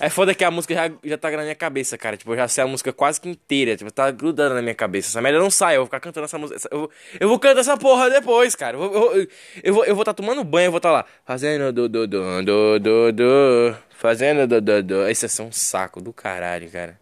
É 0.00 0.08
foda 0.08 0.34
que 0.34 0.44
a 0.44 0.50
música 0.50 0.74
já, 0.74 0.90
já 1.04 1.18
tá 1.18 1.30
na 1.30 1.42
minha 1.42 1.54
cabeça, 1.54 1.96
cara. 1.96 2.16
Tipo, 2.16 2.32
eu 2.32 2.36
já 2.36 2.48
sei 2.48 2.64
a 2.64 2.66
música 2.66 2.92
quase 2.92 3.20
que 3.20 3.28
inteira. 3.28 3.76
Tipo, 3.76 3.90
tá 3.90 4.10
grudando 4.10 4.54
na 4.54 4.62
minha 4.62 4.74
cabeça. 4.74 5.08
Essa 5.08 5.20
merda 5.20 5.38
não 5.38 5.50
sai. 5.50 5.76
Eu 5.76 5.80
vou 5.80 5.86
ficar 5.86 6.00
cantando 6.00 6.24
essa 6.24 6.38
música. 6.38 6.60
Eu, 6.70 6.90
eu 7.20 7.28
vou 7.28 7.38
cantar 7.38 7.60
essa 7.60 7.76
porra 7.76 8.10
depois, 8.10 8.54
cara. 8.54 8.76
Eu 8.76 8.82
eu, 8.94 9.14
eu, 9.14 9.28
eu 9.62 9.74
vou 9.74 9.84
eu 9.84 9.94
vou 9.94 10.04
tá 10.04 10.14
tomando 10.14 10.42
banho. 10.44 10.66
Eu 10.66 10.70
vou 10.70 10.80
tá 10.80 10.90
lá. 10.90 11.04
Fazendo 11.24 11.72
do 11.72 11.88
do 11.88 12.06
do 12.06 12.42
do 12.42 12.78
do 12.78 13.12
do. 13.12 13.76
Fazendo 13.90 14.46
do 14.46 14.60
do 14.60 14.82
do. 14.82 15.08
Isso 15.10 15.26
é 15.26 15.44
um 15.44 15.52
saco 15.52 16.00
do 16.00 16.12
caralho, 16.12 16.68
cara. 16.70 16.98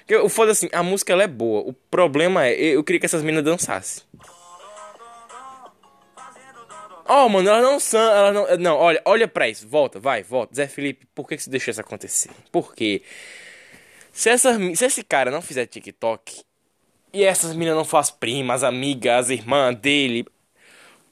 Porque 0.00 0.16
o 0.16 0.28
foda 0.28 0.52
assim, 0.52 0.68
a 0.72 0.82
música 0.82 1.12
ela 1.12 1.22
é 1.22 1.28
boa. 1.28 1.60
O 1.60 1.72
problema 1.72 2.46
é, 2.46 2.54
eu 2.54 2.82
queria 2.84 3.00
que 3.00 3.06
essas 3.06 3.22
meninas 3.22 3.44
dançassem. 3.44 4.02
Oh, 7.08 7.28
mano, 7.28 7.48
elas 7.48 7.62
não 7.62 7.80
são. 7.80 8.00
Elas 8.00 8.34
não, 8.34 8.56
não, 8.58 8.76
olha, 8.76 9.02
olha 9.04 9.28
pra 9.28 9.48
isso. 9.48 9.68
Volta, 9.68 9.98
vai, 9.98 10.22
volta. 10.22 10.54
Zé 10.54 10.66
Felipe, 10.66 11.06
por 11.14 11.28
que, 11.28 11.36
que 11.36 11.42
você 11.42 11.50
deixou 11.50 11.72
isso 11.72 11.80
acontecer? 11.80 12.30
Por 12.50 12.74
quê? 12.74 13.02
Se, 14.12 14.28
essas, 14.28 14.56
se 14.78 14.84
esse 14.84 15.02
cara 15.02 15.30
não 15.30 15.40
fizer 15.40 15.66
TikTok 15.66 16.44
e 17.12 17.24
essas 17.24 17.54
meninas 17.54 17.76
não 17.76 17.84
fazem 17.84 18.14
primas, 18.20 18.62
amigas, 18.62 19.24
as 19.24 19.30
irmãs 19.30 19.74
dele, 19.76 20.26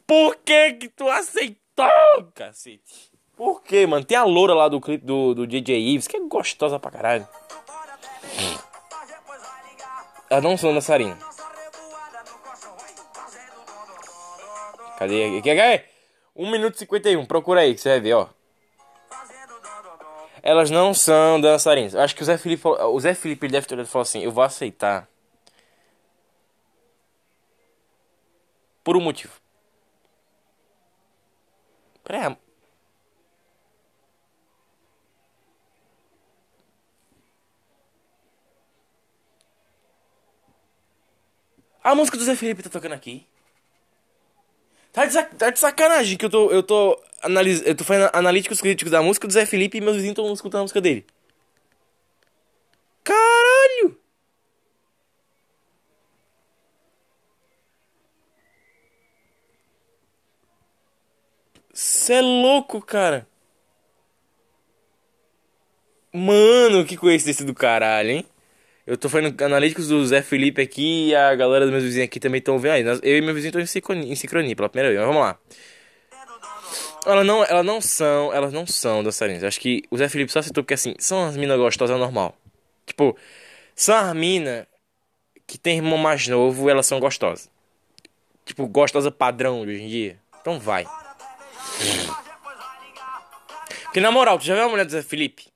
por 0.06 0.37
que 0.37 0.75
que 0.75 0.88
tu 0.88 1.09
aceitou, 1.09 1.61
cacete? 2.35 3.11
Por 3.37 3.62
quê, 3.62 3.87
mano? 3.87 4.04
Tem 4.04 4.18
a 4.18 4.25
loura 4.25 4.52
lá 4.52 4.68
do 4.68 4.80
clipe 4.80 5.04
do, 5.04 5.35
do 5.35 5.47
DJ 5.47 5.78
Ives, 5.78 6.06
que 6.06 6.16
é 6.16 6.20
gostosa 6.20 6.78
pra 6.78 6.90
caralho. 6.90 7.26
Tu 7.49 7.56
pode 7.66 7.90
até 7.90 8.09
beijar, 8.20 8.70
Cadê? 15.00 15.40
Cadê? 15.40 15.85
1 16.37 16.50
minuto 16.50 16.75
e 16.75 16.78
51, 16.80 17.25
procura 17.25 17.61
aí 17.62 17.75
que 17.75 17.80
você 17.80 17.88
vai 17.88 18.00
ver, 18.00 18.12
ó. 18.12 18.28
Elas 20.42 20.71
não 20.71 20.92
são 20.92 21.40
dançarinas. 21.40 21.95
Acho 21.95 22.14
que 22.14 22.23
o 22.23 22.25
Zé 22.25 22.37
Felipe, 22.37 22.62
falou- 22.62 22.95
o 22.95 23.00
Zé 23.00 23.14
Felipe 23.14 23.49
deve 23.49 23.66
ter 23.66 23.83
falou 23.87 24.02
assim: 24.02 24.23
Eu 24.23 24.30
vou 24.30 24.45
aceitar. 24.45 25.09
Por 28.85 28.95
um 28.97 29.00
motivo. 29.00 29.33
Peraí. 32.04 32.37
A 41.83 41.95
música 41.95 42.19
do 42.19 42.25
Zé 42.25 42.37
Felipe 42.37 42.62
tá 42.62 42.69
tocando 42.71 42.92
aqui. 42.92 43.29
Tá 44.92 45.06
de, 45.06 45.23
tá 45.37 45.50
de 45.50 45.59
sacanagem 45.59 46.16
que 46.16 46.25
eu 46.25 46.30
tô. 46.30 46.50
Eu 46.50 46.62
tô. 46.62 47.00
Analis, 47.23 47.62
eu 47.64 47.75
tô 47.75 47.85
fazendo 47.85 48.11
analíticos 48.12 48.61
críticos 48.61 48.90
da 48.90 49.02
música 49.02 49.26
do 49.26 49.32
Zé 49.32 49.47
Felipe 49.47 49.78
e 49.78 49.80
meus 49.80 49.97
vizinhos 49.97 50.18
estão 50.18 50.32
escutando 50.32 50.61
a 50.61 50.64
música 50.64 50.80
dele. 50.80 51.06
Caralho! 53.04 53.99
Cê 61.73 62.14
é 62.14 62.20
louco, 62.20 62.80
cara. 62.80 63.26
Mano, 66.12 66.85
que 66.85 66.97
coincidência 66.97 67.44
do 67.44 67.54
caralho, 67.54 68.11
hein? 68.11 68.26
Eu 68.90 68.97
tô 68.97 69.09
fazendo 69.09 69.40
analíticos 69.44 69.87
do 69.87 70.04
Zé 70.04 70.20
Felipe 70.20 70.61
aqui 70.61 71.11
e 71.11 71.14
a 71.14 71.32
galera 71.37 71.64
dos 71.64 71.70
meus 71.70 71.85
vizinhos 71.85 72.06
aqui 72.06 72.18
também 72.18 72.40
estão 72.40 72.59
vendo 72.59 72.73
aí. 72.73 72.82
Nós- 72.82 72.99
Eu 73.04 73.18
e 73.18 73.20
meu 73.20 73.32
vizinho 73.32 73.50
estão 73.50 73.62
em 73.62 73.66
sincronia, 73.66 74.12
em 74.12 74.16
sincronia 74.16 74.56
pela 74.56 74.68
primeira 74.68 74.88
vez, 74.88 74.99
mas 74.99 75.14
vamos 75.14 75.23
lá. 75.23 75.38
Elas 77.06 77.25
não, 77.25 77.44
elas 77.44 77.64
não 77.64 77.80
são, 77.80 78.35
elas 78.35 78.52
não 78.52 78.66
são 78.66 79.04
dançarinas. 79.04 79.44
Acho 79.44 79.61
que 79.61 79.85
o 79.92 79.97
Zé 79.97 80.09
Felipe 80.09 80.32
só 80.32 80.42
citou 80.42 80.64
porque 80.64 80.75
assim, 80.75 80.97
são 80.99 81.25
as 81.25 81.37
minas 81.37 81.56
gostosas 81.56 81.97
normal. 82.00 82.37
Tipo, 82.85 83.16
são 83.76 83.94
as 83.94 84.12
minas 84.12 84.66
que 85.47 85.56
tem 85.56 85.76
irmão 85.76 85.97
mais 85.97 86.26
novo, 86.26 86.68
elas 86.68 86.85
são 86.85 86.99
gostosas. 86.99 87.49
Tipo, 88.44 88.66
gostosa 88.66 89.12
padrão 89.12 89.64
de 89.64 89.70
hoje 89.70 89.82
em 89.85 89.88
dia. 89.88 90.18
Então 90.40 90.59
vai. 90.59 90.85
Porque 93.85 94.00
na 94.00 94.11
moral, 94.11 94.37
tu 94.37 94.44
já 94.47 94.56
viu 94.56 94.64
a 94.64 94.68
mulher 94.68 94.85
do 94.85 94.90
Zé 94.90 95.00
Felipe? 95.00 95.47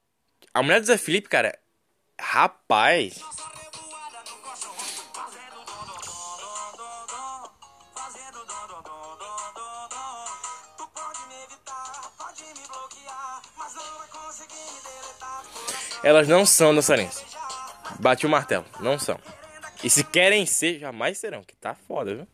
A 0.55 0.63
mulher 0.63 0.79
do 0.79 0.87
Zé 0.87 0.97
Felipe, 0.97 1.29
cara. 1.29 1.59
Rapaz. 2.21 3.21
Elas 16.03 16.29
não 16.29 16.45
são 16.45 16.75
dançarinas. 16.75 17.25
Bate 17.99 18.27
o 18.27 18.29
martelo. 18.29 18.67
Não 18.79 18.99
são. 18.99 19.19
E 19.83 19.89
se 19.89 20.05
querem 20.05 20.45
ser, 20.45 20.79
jamais 20.79 21.19
serão. 21.19 21.43
Que 21.43 21.57
tá 21.57 21.75
foda, 21.75 22.15
viu? 22.15 22.34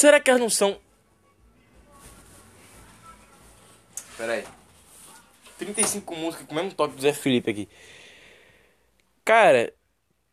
Será 0.00 0.18
que 0.18 0.30
elas 0.30 0.40
não 0.40 0.48
são. 0.48 0.80
Pera 4.16 4.32
aí. 4.32 4.44
35 5.58 6.16
músicas 6.16 6.46
com 6.46 6.52
o 6.52 6.56
mesmo 6.56 6.72
toque 6.72 6.96
do 6.96 7.02
Zé 7.02 7.12
Felipe 7.12 7.50
aqui. 7.50 7.68
Cara, 9.22 9.74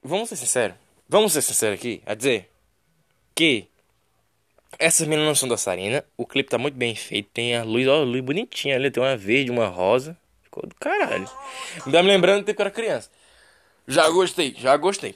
vamos 0.01 0.29
ser 0.29 0.37
sinceros. 0.37 0.77
Vamos 1.09 1.33
ser 1.33 1.41
sinceros 1.41 1.77
aqui. 1.77 2.01
A 2.05 2.13
dizer 2.13 2.49
que 3.35 3.67
essas 4.79 5.05
meninas 5.05 5.27
não 5.27 5.35
são 5.35 5.49
dançarinas. 5.49 6.01
O 6.15 6.25
clipe 6.25 6.49
tá 6.49 6.57
muito 6.57 6.77
bem 6.77 6.95
feito. 6.95 7.29
Tem 7.33 7.57
a 7.57 7.65
luz, 7.65 7.85
ó, 7.89 7.95
a 7.95 8.05
luz 8.05 8.23
bonitinha 8.23 8.77
ali. 8.77 8.89
Tem 8.89 9.03
uma 9.03 9.17
verde, 9.17 9.51
uma 9.51 9.67
rosa. 9.67 10.17
Ficou 10.43 10.65
do 10.65 10.75
caralho. 10.75 11.29
Me 11.85 11.91
dá 11.91 12.01
me 12.01 12.07
lembrando 12.07 12.39
do 12.39 12.45
tempo 12.45 12.55
que 12.55 12.61
eu 12.61 12.67
era 12.67 12.73
criança. 12.73 13.11
Já 13.85 14.09
gostei, 14.09 14.55
já 14.57 14.77
gostei. 14.77 15.13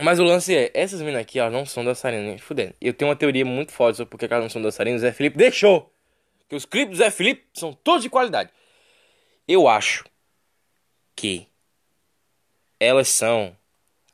Mas 0.00 0.20
o 0.20 0.22
lance 0.24 0.54
é, 0.54 0.70
essas 0.74 1.00
meninas 1.00 1.22
aqui, 1.22 1.40
elas 1.40 1.52
não 1.52 1.66
são 1.66 1.84
dançarinas, 1.84 2.24
nem 2.24 2.38
fudendo. 2.38 2.72
Eu 2.80 2.94
tenho 2.94 3.08
uma 3.08 3.16
teoria 3.16 3.44
muito 3.44 3.72
forte 3.72 3.96
sobre 3.96 4.10
porque 4.10 4.26
elas 4.26 4.44
não 4.44 4.50
são 4.50 4.62
dançarinas. 4.62 5.02
O 5.02 5.04
Zé 5.04 5.12
Felipe 5.12 5.36
deixou. 5.36 5.92
Que 6.48 6.54
os 6.54 6.64
clipes 6.64 6.90
do 6.90 7.02
Zé 7.02 7.10
Felipe 7.10 7.46
são 7.52 7.72
todos 7.72 8.02
de 8.02 8.08
qualidade. 8.08 8.50
Eu 9.46 9.66
acho 9.66 10.04
que 11.16 11.48
elas 12.78 13.08
são 13.08 13.56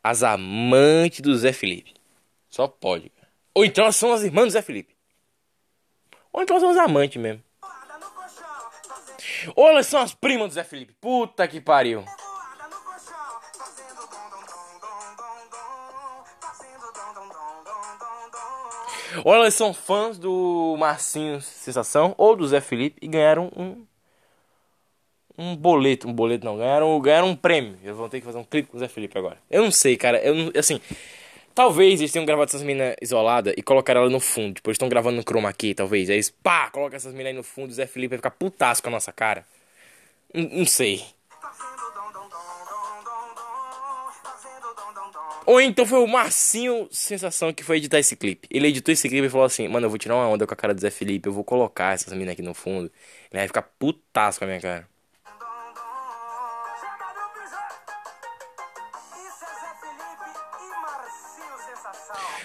as 0.03 0.23
amantes 0.23 1.21
do 1.21 1.37
Zé 1.37 1.53
Felipe. 1.53 1.95
Só 2.49 2.67
pode. 2.67 3.13
Ou 3.55 3.65
então 3.65 3.85
elas 3.85 3.97
são 3.97 4.13
as 4.13 4.23
irmãs 4.23 4.47
do 4.47 4.51
Zé 4.51 4.63
Felipe. 4.63 4.97
Ou 6.33 6.43
então 6.43 6.57
elas 6.57 6.63
são 6.63 6.83
as 6.83 6.89
amantes 6.89 7.21
mesmo. 7.21 7.43
Ou 9.55 9.69
elas 9.69 9.87
são 9.87 10.01
as 10.01 10.15
primas 10.15 10.49
do 10.49 10.55
Zé 10.55 10.65
Felipe. 10.65 10.95
Puta 10.95 11.47
que 11.47 11.61
pariu. 11.61 12.05
Ou 19.23 19.35
elas 19.35 19.55
são 19.55 19.75
fãs 19.75 20.19
do 20.19 20.77
Marcinho 20.79 21.41
Sensação 21.41 22.15
ou 22.17 22.35
do 22.35 22.47
Zé 22.47 22.61
Felipe 22.61 22.97
e 23.01 23.09
ganharam 23.09 23.51
um. 23.57 23.85
Um 25.37 25.57
boleto, 25.57 26.07
um 26.09 26.13
boleto 26.13 26.45
não, 26.45 26.57
ganharam, 26.57 27.01
ganharam 27.01 27.29
um 27.29 27.35
prêmio. 27.35 27.77
Eles 27.83 27.97
vão 27.97 28.09
ter 28.09 28.21
que 28.21 28.27
fazer 28.27 28.39
um 28.39 28.45
clipe 28.45 28.69
com 28.69 28.77
o 28.77 28.81
Zé 28.81 28.87
Felipe 28.87 29.19
agora. 29.19 29.37
Eu 29.51 29.65
não 29.65 29.71
sei, 29.71 29.97
cara. 29.97 30.19
Eu 30.23 30.33
não, 30.33 30.53
assim, 30.57 30.81
talvez 31.53 32.01
eles 32.01 32.13
tenham 32.13 32.25
gravado 32.25 32.51
essas 32.51 32.63
minas 32.63 32.95
isoladas 33.03 33.53
e 33.57 33.63
colocaram 33.63 34.03
ela 34.03 34.11
no 34.11 34.21
fundo. 34.21 34.61
Eles 34.65 34.75
estão 34.75 34.89
gravando 34.89 35.17
no 35.17 35.25
chroma 35.25 35.53
key, 35.53 35.75
talvez. 35.75 36.09
Aí 36.09 36.17
eles, 36.17 36.31
pá, 36.31 36.71
coloca 36.71 36.95
essas 36.95 37.13
minas 37.13 37.29
aí 37.29 37.33
no 37.33 37.43
fundo. 37.43 37.71
O 37.71 37.75
Zé 37.75 37.87
Felipe 37.87 38.11
vai 38.11 38.19
ficar 38.19 38.31
putaço 38.31 38.81
com 38.81 38.89
a 38.91 38.93
nossa 38.93 39.13
cara. 39.13 39.45
Não 40.33 40.67
sei. 40.67 41.05
Ou 45.47 45.61
então 45.61 45.85
foi 45.85 45.99
o 45.99 46.07
Marcinho 46.07 46.89
Sensação 46.91 47.53
que 47.53 47.63
foi 47.63 47.77
editar 47.77 47.99
esse 47.99 48.17
clipe. 48.17 48.49
Ele 48.51 48.69
editou 48.69 48.93
esse 48.93 49.09
clipe 49.09 49.27
e 49.27 49.31
falou 49.31 49.47
assim: 49.47 49.69
Mano, 49.69 49.87
eu 49.87 49.91
vou 49.91 49.99
tirar 49.99 50.15
uma 50.17 50.29
onda 50.29 50.47
com 50.47 50.55
a 50.55 50.57
cara 50.57 50.75
do 50.75 50.81
Zé 50.81 50.91
Felipe, 50.91 51.29
eu 51.29 51.33
vou 51.33 51.45
colocar 51.45 51.95
essas 51.95 52.13
minas 52.15 52.33
aqui 52.33 52.43
no 52.43 52.55
fundo. 52.55 52.87
Ele 53.31 53.41
vai 53.41 53.47
ficar 53.47 53.63
putaço 53.63 54.39
com 54.39 54.45
a 54.45 54.49
minha 54.49 54.61
cara. 54.61 54.89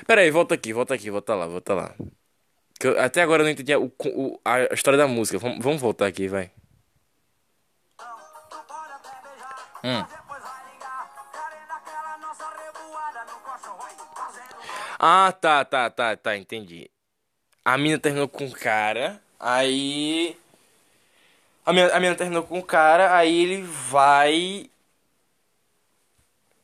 Pera 0.07 0.21
aí, 0.21 0.31
volta 0.31 0.55
aqui, 0.55 0.73
volta 0.73 0.93
aqui, 0.93 1.09
volta 1.11 1.35
lá, 1.35 1.47
volta 1.47 1.73
lá. 1.73 1.95
Eu- 2.81 2.99
até 2.99 3.21
agora 3.21 3.41
eu 3.43 3.45
não 3.45 3.51
entendi 3.51 3.73
a, 3.73 3.79
o- 3.79 3.91
o- 4.05 4.39
a 4.45 4.73
história 4.73 4.97
da 4.97 5.07
música. 5.07 5.37
Vamos, 5.37 5.63
vamos 5.63 5.81
voltar 5.81 6.07
aqui, 6.07 6.27
vai. 6.27 6.51
Hum. 9.83 10.28
Ah, 14.99 15.31
tá, 15.31 15.63
tá, 15.63 15.89
tá, 15.89 16.17
tá, 16.17 16.35
entendi. 16.35 16.91
A 17.63 17.77
mina 17.77 17.97
terminou 17.97 18.27
com 18.27 18.45
o 18.45 18.51
cara, 18.51 19.21
aí. 19.39 20.35
A 21.65 21.71
mina, 21.71 21.93
a 21.93 21.99
mina 22.01 22.15
terminou 22.15 22.43
com 22.43 22.59
o 22.59 22.63
cara, 22.63 23.15
aí 23.15 23.43
ele 23.43 23.61
vai. 23.61 24.69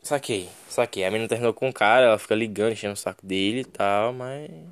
Saquei, 0.03 0.49
saquei. 0.67 1.05
A 1.05 1.11
mina 1.11 1.29
terminou 1.29 1.53
com 1.53 1.69
o 1.69 1.73
cara, 1.73 2.07
ela 2.07 2.19
fica 2.19 2.35
ligando, 2.35 2.73
enchendo 2.73 2.93
o 2.93 2.97
saco 2.97 3.25
dele 3.25 3.61
e 3.61 3.65
tal, 3.65 4.11
mas. 4.11 4.49
de 4.49 4.67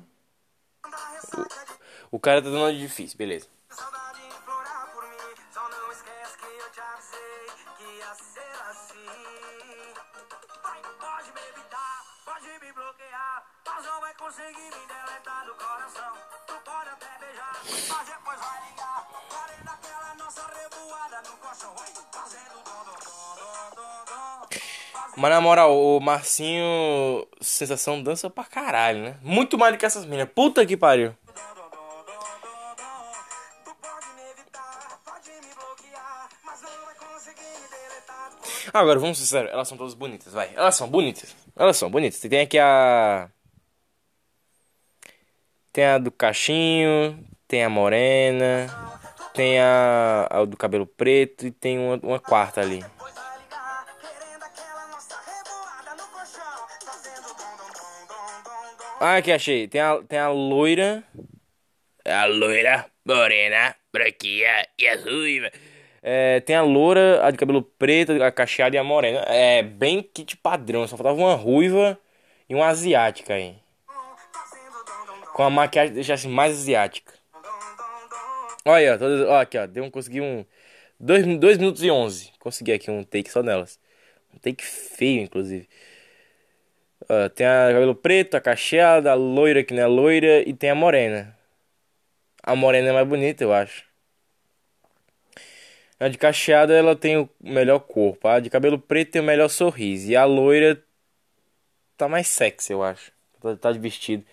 O 2.10 2.20
cara 2.20 2.42
tá 2.42 2.50
dando 2.50 2.70
de 2.72 2.80
difícil, 2.80 3.16
beleza. 3.16 3.53
Mas 25.16 25.30
na 25.30 25.40
moral, 25.40 25.76
o 25.76 26.00
Marcinho 26.00 27.26
Sensação 27.40 28.02
dança 28.02 28.28
pra 28.28 28.44
caralho, 28.44 29.02
né? 29.02 29.16
Muito 29.22 29.56
mais 29.56 29.72
do 29.72 29.78
que 29.78 29.86
essas 29.86 30.04
minas. 30.04 30.28
Puta 30.34 30.66
que 30.66 30.76
pariu. 30.76 31.14
Agora, 38.72 38.98
vamos 38.98 39.18
ser 39.18 39.26
sérios, 39.26 39.52
elas 39.52 39.68
são 39.68 39.78
todas 39.78 39.94
bonitas, 39.94 40.32
vai. 40.32 40.50
Elas 40.56 40.74
são 40.74 40.88
bonitas. 40.88 41.36
Elas 41.54 41.76
são 41.76 41.88
bonitas. 41.88 42.18
Tem 42.18 42.40
aqui 42.40 42.58
a. 42.58 43.30
Tem 45.72 45.84
a 45.84 45.98
do 45.98 46.10
cachinho, 46.10 47.24
tem 47.46 47.62
a 47.62 47.68
morena, 47.68 48.66
tem 49.34 49.58
a, 49.58 50.28
a 50.30 50.44
do 50.44 50.56
cabelo 50.56 50.86
preto 50.86 51.46
e 51.46 51.50
tem 51.50 51.78
uma, 51.78 51.96
uma 52.02 52.20
quarta 52.20 52.60
ali. 52.60 52.82
Ah, 59.00 59.16
aqui 59.16 59.32
achei. 59.32 59.66
Tem 59.68 59.80
a, 59.80 60.00
tem 60.02 60.18
a 60.18 60.28
loira. 60.30 61.02
A 62.06 62.26
loira, 62.26 62.86
morena, 63.04 63.74
branquinha 63.92 64.66
e 64.78 64.88
a 64.88 64.96
ruiva. 64.96 65.50
É, 66.00 66.40
tem 66.40 66.54
a 66.54 66.62
loura, 66.62 67.26
a 67.26 67.30
de 67.30 67.38
cabelo 67.38 67.62
preto, 67.62 68.22
a 68.22 68.30
cacheada 68.30 68.76
e 68.76 68.78
a 68.78 68.84
morena. 68.84 69.20
É 69.26 69.62
bem 69.62 70.02
kit 70.02 70.36
padrão, 70.36 70.86
só 70.86 70.96
faltava 70.96 71.18
uma 71.18 71.34
ruiva 71.34 71.98
e 72.48 72.54
uma 72.54 72.68
asiática 72.68 73.34
aí. 73.34 73.56
Com 75.32 75.42
a 75.42 75.50
maquiagem 75.50 75.94
deixasse 75.94 76.28
mais 76.28 76.52
asiática. 76.52 77.13
Olha, 78.64 78.98
todas, 78.98 79.26
ó, 79.28 79.40
aqui, 79.40 79.58
ó, 79.58 79.66
deu 79.66 79.84
um, 79.84 79.90
consegui 79.90 80.20
um 80.20 80.44
2 80.98 81.26
minutos 81.58 81.82
e 81.82 81.90
11. 81.90 82.32
Consegui 82.38 82.72
aqui 82.72 82.90
um 82.90 83.04
take 83.04 83.30
só 83.30 83.42
nelas. 83.42 83.78
Um 84.34 84.38
take 84.38 84.64
feio, 84.64 85.22
inclusive. 85.22 85.68
Tem 87.34 87.46
a 87.46 87.68
cabelo 87.72 87.94
preto, 87.94 88.34
a 88.36 88.40
cacheada, 88.40 89.10
a 89.10 89.14
loira 89.14 89.62
que 89.62 89.74
não 89.74 89.82
é 89.82 89.86
loira 89.86 90.48
e 90.48 90.54
tem 90.54 90.70
a 90.70 90.74
morena. 90.74 91.36
A 92.42 92.56
morena 92.56 92.88
é 92.88 92.92
mais 92.92 93.06
bonita, 93.06 93.44
eu 93.44 93.52
acho. 93.52 93.84
A 96.00 96.08
de 96.08 96.16
cacheada 96.18 96.72
ela 96.74 96.96
tem 96.96 97.18
o 97.18 97.28
melhor 97.40 97.80
corpo. 97.80 98.26
A 98.26 98.40
de 98.40 98.48
cabelo 98.50 98.78
preto 98.78 99.12
tem 99.12 99.22
o 99.22 99.24
melhor 99.24 99.48
sorriso. 99.48 100.10
E 100.10 100.16
a 100.16 100.24
loira 100.24 100.82
tá 101.96 102.08
mais 102.08 102.26
sexy, 102.28 102.72
eu 102.72 102.82
acho. 102.82 103.12
Tá, 103.40 103.56
tá 103.56 103.72
de 103.72 103.78
vestido. 103.78 104.24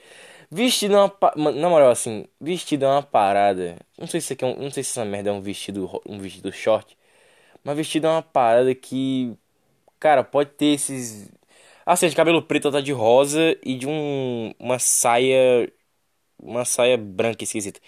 Vestido 0.53 0.95
é 0.95 0.99
uma. 1.05 1.51
Na 1.53 1.69
moral, 1.69 1.91
assim, 1.91 2.25
vestido 2.39 2.83
é 2.85 2.87
uma 2.87 3.01
parada. 3.03 3.77
Não 3.97 4.05
sei 4.07 4.19
se 4.19 4.33
aqui 4.33 4.43
é 4.43 4.47
um, 4.47 4.55
não 4.57 4.69
sei 4.71 4.83
se 4.83 4.91
essa 4.91 5.05
merda 5.05 5.29
é 5.29 5.33
um 5.33 5.41
vestido, 5.41 5.89
um 6.05 6.19
vestido 6.19 6.51
short. 6.51 6.97
Mas 7.63 7.77
vestido 7.77 8.07
é 8.07 8.11
uma 8.11 8.23
parada 8.23 8.73
que. 8.75 9.37
Cara, 9.99 10.23
pode 10.23 10.51
ter 10.51 10.75
esses. 10.75 11.31
Assim, 11.85 12.09
de 12.09 12.15
cabelo 12.15 12.43
preto 12.43 12.71
tá 12.71 12.81
de 12.81 12.91
rosa 12.93 13.57
e 13.63 13.77
de 13.77 13.87
um. 13.87 14.53
Uma 14.59 14.79
saia. 14.79 15.71
Uma 16.39 16.65
saia 16.65 16.97
branca 16.97 17.43
esquisita. 17.43 17.79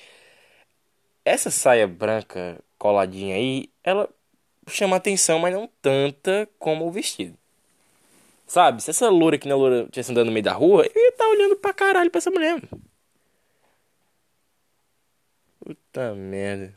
essa 1.25 1.51
saia 1.51 1.87
branca 1.87 2.63
coladinha 2.77 3.35
aí, 3.35 3.69
ela 3.83 4.09
chama 4.67 4.95
atenção, 4.97 5.39
mas 5.39 5.53
não 5.53 5.67
tanta 5.81 6.49
como 6.59 6.87
o 6.87 6.91
vestido. 6.91 7.37
Sabe? 8.45 8.83
Se 8.83 8.89
essa 8.89 9.09
loura 9.09 9.35
aqui 9.35 9.47
na 9.47 9.55
loura 9.55 9.83
estivesse 9.83 10.11
andando 10.11 10.27
no 10.27 10.33
meio 10.33 10.43
da 10.43 10.53
rua, 10.53 10.85
eu 10.93 11.01
ia 11.01 11.09
estar 11.09 11.27
olhando 11.27 11.55
pra 11.55 11.73
caralho 11.73 12.11
pra 12.11 12.19
essa 12.19 12.29
mulher. 12.29 12.61
Puta 15.59 16.13
merda. 16.13 16.73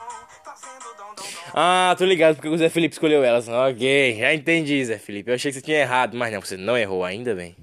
Ah, 1.52 1.94
tô 1.98 2.04
ligado 2.04 2.36
porque 2.36 2.48
o 2.48 2.56
Zé 2.56 2.68
Felipe 2.68 2.94
escolheu 2.94 3.24
elas. 3.24 3.48
Ok, 3.48 4.16
já 4.18 4.34
entendi, 4.34 4.84
Zé 4.84 4.98
Felipe. 4.98 5.30
Eu 5.30 5.34
achei 5.34 5.50
que 5.50 5.58
você 5.58 5.64
tinha 5.64 5.78
errado, 5.78 6.16
mas 6.16 6.32
não, 6.32 6.40
você 6.40 6.56
não 6.56 6.76
errou, 6.76 7.04
ainda 7.04 7.34
bem. 7.34 7.56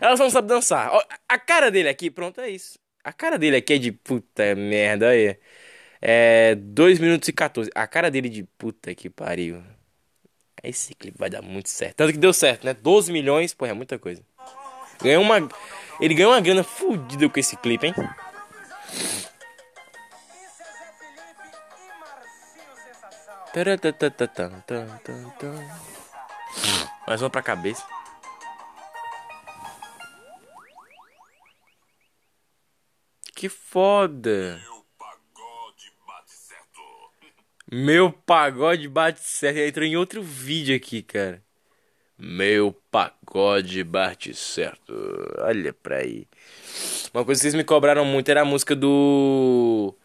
Elas 0.00 0.18
não 0.18 0.30
sabem 0.30 0.48
dançar. 0.48 0.90
A 1.28 1.38
cara 1.38 1.70
dele 1.70 1.88
aqui, 1.88 2.10
pronto, 2.10 2.40
é 2.40 2.48
isso. 2.48 2.78
A 3.04 3.12
cara 3.12 3.38
dele 3.38 3.56
aqui 3.56 3.74
é 3.74 3.78
de 3.78 3.92
puta 3.92 4.54
merda, 4.54 5.08
aí. 5.08 5.38
É 6.00 6.54
2 6.56 6.98
minutos 6.98 7.28
e 7.28 7.32
14. 7.32 7.70
A 7.74 7.86
cara 7.86 8.10
dele 8.10 8.28
de 8.28 8.42
puta 8.42 8.94
que 8.94 9.10
pariu. 9.10 9.62
Esse 10.62 10.94
clipe 10.94 11.18
vai 11.18 11.28
dar 11.28 11.42
muito 11.42 11.68
certo. 11.68 11.96
Tanto 11.96 12.12
que 12.12 12.18
deu 12.18 12.32
certo, 12.32 12.64
né? 12.64 12.72
12 12.72 13.12
milhões, 13.12 13.52
pô, 13.52 13.66
é 13.66 13.72
muita 13.72 13.98
coisa. 13.98 14.22
Ganhou 15.02 15.22
uma. 15.22 15.36
Ele 16.00 16.14
ganhou 16.14 16.32
uma 16.32 16.40
grana 16.40 16.62
fodida 16.62 17.28
com 17.28 17.40
esse 17.40 17.56
clipe, 17.56 17.86
hein? 17.86 17.94
Mais 27.06 27.20
uma 27.20 27.28
pra 27.28 27.42
cabeça. 27.42 27.84
Que 33.34 33.48
foda! 33.48 34.62
Meu 37.74 38.12
pagode 38.12 38.86
bate 38.86 39.20
certo. 39.20 39.56
Entrou 39.58 39.86
em 39.86 39.96
outro 39.96 40.22
vídeo 40.22 40.76
aqui, 40.76 41.02
cara. 41.02 41.42
Meu 42.18 42.72
pagode 42.90 43.82
bate 43.82 44.34
certo. 44.34 44.92
Olha 45.38 45.72
pra 45.72 45.96
aí. 45.98 46.28
Uma 47.14 47.24
coisa 47.24 47.40
que 47.40 47.42
vocês 47.44 47.54
me 47.54 47.64
cobraram 47.64 48.04
muito 48.04 48.28
era 48.30 48.42
a 48.42 48.44
música 48.44 48.76
do. 48.76 49.96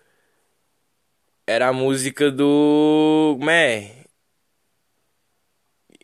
Era 1.46 1.68
a 1.68 1.74
música 1.74 2.32
do. 2.32 3.36
Como 3.38 3.50
é? 3.50 4.06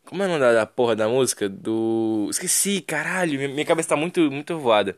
Como 0.05 0.21
é 0.21 0.25
o 0.25 0.29
nome 0.29 0.39
da, 0.41 0.53
da 0.53 0.65
porra 0.65 0.95
da 0.97 1.07
música? 1.07 1.47
Do. 1.47 2.27
Esqueci, 2.29 2.81
caralho. 2.81 3.37
Minha, 3.37 3.47
minha 3.49 3.65
cabeça 3.65 3.89
tá 3.89 3.95
muito, 3.95 4.19
muito 4.29 4.59
voada. 4.59 4.97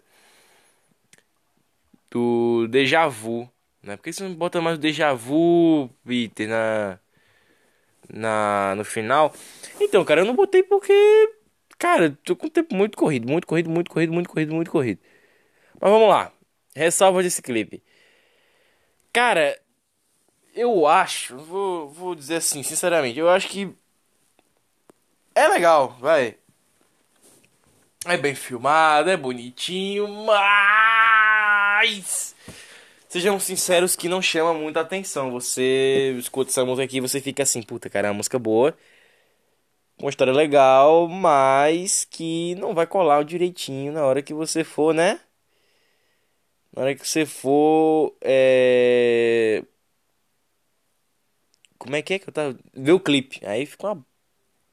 Do 2.09 2.67
Deja 2.67 3.07
Vu. 3.07 3.49
Né? 3.85 3.99
Você 4.03 4.23
não 4.23 4.33
bota 4.33 4.59
mais 4.59 4.77
o 4.77 4.81
Deja 4.81 5.13
Vu, 5.13 5.89
Peter, 6.03 6.49
na. 6.49 6.99
Na, 8.07 8.75
no 8.75 8.85
final? 8.85 9.33
Então, 9.79 10.05
cara, 10.05 10.21
eu 10.21 10.25
não 10.25 10.35
botei 10.35 10.63
porque. 10.63 10.93
Cara, 11.77 12.17
tô 12.23 12.35
com 12.35 12.49
tempo 12.49 12.75
muito 12.75 12.97
corrido, 12.97 13.29
muito 13.29 13.47
corrido, 13.47 13.69
muito 13.69 13.91
corrido, 13.91 14.13
muito 14.13 14.29
corrido, 14.29 14.55
muito 14.55 14.71
corrido. 14.71 15.01
Mas 15.79 15.91
vamos 15.91 16.09
lá. 16.09 16.31
Ressalva 16.75 17.23
desse 17.23 17.41
clipe. 17.41 17.83
Cara, 19.13 19.59
eu 20.53 20.87
acho, 20.87 21.37
vou, 21.37 21.89
vou 21.89 22.15
dizer 22.15 22.37
assim, 22.37 22.63
sinceramente, 22.63 23.19
eu 23.19 23.29
acho 23.29 23.47
que 23.49 23.73
é 25.33 25.47
legal, 25.47 25.95
vai. 25.99 26.37
É 28.05 28.17
bem 28.17 28.35
filmado, 28.35 29.09
é 29.09 29.17
bonitinho, 29.17 30.07
mas 30.07 32.34
sejam 33.15 33.39
sinceros 33.39 33.95
que 33.95 34.09
não 34.09 34.21
chama 34.21 34.53
muita 34.53 34.81
atenção. 34.81 35.31
Você 35.31 36.15
escuta 36.19 36.51
essa 36.51 36.65
música 36.65 36.83
aqui 36.83 36.97
e 36.97 37.01
você 37.01 37.21
fica 37.21 37.43
assim, 37.43 37.61
puta, 37.61 37.89
cara, 37.89 38.09
é 38.09 38.11
uma 38.11 38.17
música 38.17 38.37
boa. 38.37 38.77
Uma 39.97 40.09
história 40.09 40.33
legal, 40.33 41.07
mas 41.07 42.03
que 42.03 42.55
não 42.55 42.73
vai 42.75 42.85
colar 42.85 43.23
direitinho 43.23 43.93
na 43.93 44.05
hora 44.05 44.21
que 44.21 44.33
você 44.33 44.65
for, 44.65 44.93
né? 44.93 45.21
Na 46.73 46.81
hora 46.81 46.95
que 46.95 47.07
você 47.07 47.25
for. 47.25 48.13
É... 48.21 49.63
Como 51.77 51.95
é 51.95 52.01
que 52.01 52.15
é 52.15 52.19
que 52.19 52.27
eu 52.27 52.33
tava. 52.33 52.57
Ver 52.73 52.91
o 52.91 52.99
clipe. 52.99 53.39
Aí 53.45 53.65
fica 53.65 53.87
uma 53.87 54.05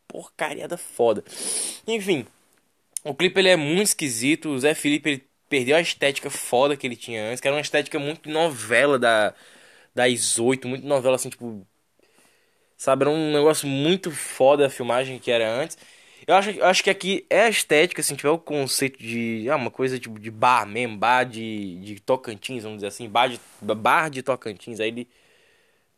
porcariada 0.08 0.76
foda. 0.76 1.22
Enfim. 1.86 2.26
O 3.04 3.14
clipe 3.14 3.38
ele 3.38 3.50
é 3.50 3.56
muito 3.56 3.88
esquisito. 3.88 4.48
O 4.50 4.58
Zé 4.58 4.74
Felipe 4.74 5.10
ele 5.10 5.31
perdeu 5.52 5.76
a 5.76 5.80
estética 5.82 6.30
foda 6.30 6.76
que 6.78 6.86
ele 6.86 6.96
tinha 6.96 7.28
antes. 7.28 7.38
Que 7.38 7.46
era 7.46 7.54
uma 7.54 7.60
estética 7.60 7.98
muito 7.98 8.30
novela 8.30 8.98
da. 8.98 9.34
Das 9.94 10.38
oito. 10.38 10.66
Muito 10.66 10.86
novela 10.86 11.16
assim, 11.16 11.28
tipo. 11.28 11.66
Sabe? 12.76 13.04
Era 13.04 13.10
um 13.10 13.32
negócio 13.32 13.68
muito 13.68 14.10
foda 14.10 14.66
a 14.66 14.70
filmagem 14.70 15.18
que 15.18 15.30
era 15.30 15.46
antes. 15.54 15.76
Eu 16.26 16.34
acho, 16.36 16.50
eu 16.50 16.64
acho 16.66 16.82
que 16.84 16.90
aqui 16.90 17.26
é 17.28 17.42
a 17.42 17.48
estética, 17.48 18.00
assim, 18.00 18.16
tiver 18.16 18.30
o 18.30 18.38
conceito 18.38 18.98
de. 18.98 19.46
Ah, 19.50 19.56
uma 19.56 19.70
coisa 19.70 19.98
tipo 19.98 20.18
de 20.18 20.30
bar 20.30 20.66
mesmo, 20.66 20.96
bar 20.96 21.24
de, 21.24 21.76
de 21.80 22.00
Tocantins, 22.00 22.62
vamos 22.62 22.78
dizer 22.78 22.88
assim, 22.88 23.08
bar 23.08 23.28
de, 23.28 23.40
bar 23.60 24.08
de 24.10 24.22
Tocantins. 24.22 24.80
Aí 24.80 24.88
ele 24.88 25.08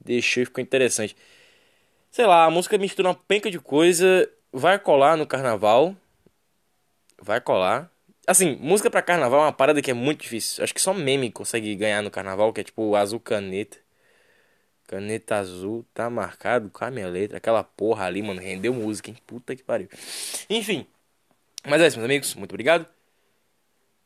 deixou 0.00 0.42
e 0.42 0.46
ficou 0.46 0.62
interessante. 0.62 1.16
Sei 2.10 2.26
lá, 2.26 2.44
a 2.46 2.50
música 2.50 2.78
mistura 2.78 3.10
uma 3.10 3.14
penca 3.14 3.50
de 3.50 3.60
coisa, 3.60 4.28
vai 4.52 4.78
colar 4.78 5.16
no 5.16 5.26
carnaval. 5.26 5.96
Vai 7.20 7.40
colar. 7.40 7.93
Assim, 8.26 8.56
música 8.56 8.90
pra 8.90 9.02
carnaval 9.02 9.40
é 9.40 9.42
uma 9.44 9.52
parada 9.52 9.82
que 9.82 9.90
é 9.90 9.94
muito 9.94 10.22
difícil. 10.22 10.64
Acho 10.64 10.74
que 10.74 10.80
só 10.80 10.94
meme 10.94 11.30
consegue 11.30 11.74
ganhar 11.74 12.02
no 12.02 12.10
carnaval, 12.10 12.52
que 12.52 12.60
é 12.60 12.64
tipo 12.64 12.94
azul 12.96 13.20
caneta. 13.20 13.76
Caneta 14.86 15.36
azul, 15.36 15.84
tá 15.94 16.08
marcado 16.08 16.70
com 16.70 16.84
a 16.84 16.90
minha 16.90 17.08
letra. 17.08 17.38
Aquela 17.38 17.64
porra 17.64 18.06
ali, 18.06 18.22
mano, 18.22 18.40
rendeu 18.40 18.72
música, 18.72 19.10
hein? 19.10 19.16
Puta 19.26 19.54
que 19.54 19.62
pariu. 19.62 19.88
Enfim. 20.48 20.86
Mas 21.66 21.80
é 21.80 21.86
isso, 21.86 21.98
meus 21.98 22.06
amigos. 22.06 22.34
Muito 22.34 22.52
obrigado. 22.52 22.86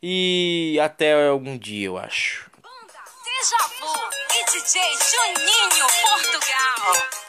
E 0.03 0.79
até 0.81 1.29
algum 1.29 1.59
dia, 1.59 1.87
eu 1.87 1.99
acho. 1.99 2.49
Deja 3.25 3.57
Vu 3.79 3.93
e 4.31 4.45
DJ 4.51 4.81
Juninho 4.81 5.87
Portugal. 6.03 7.28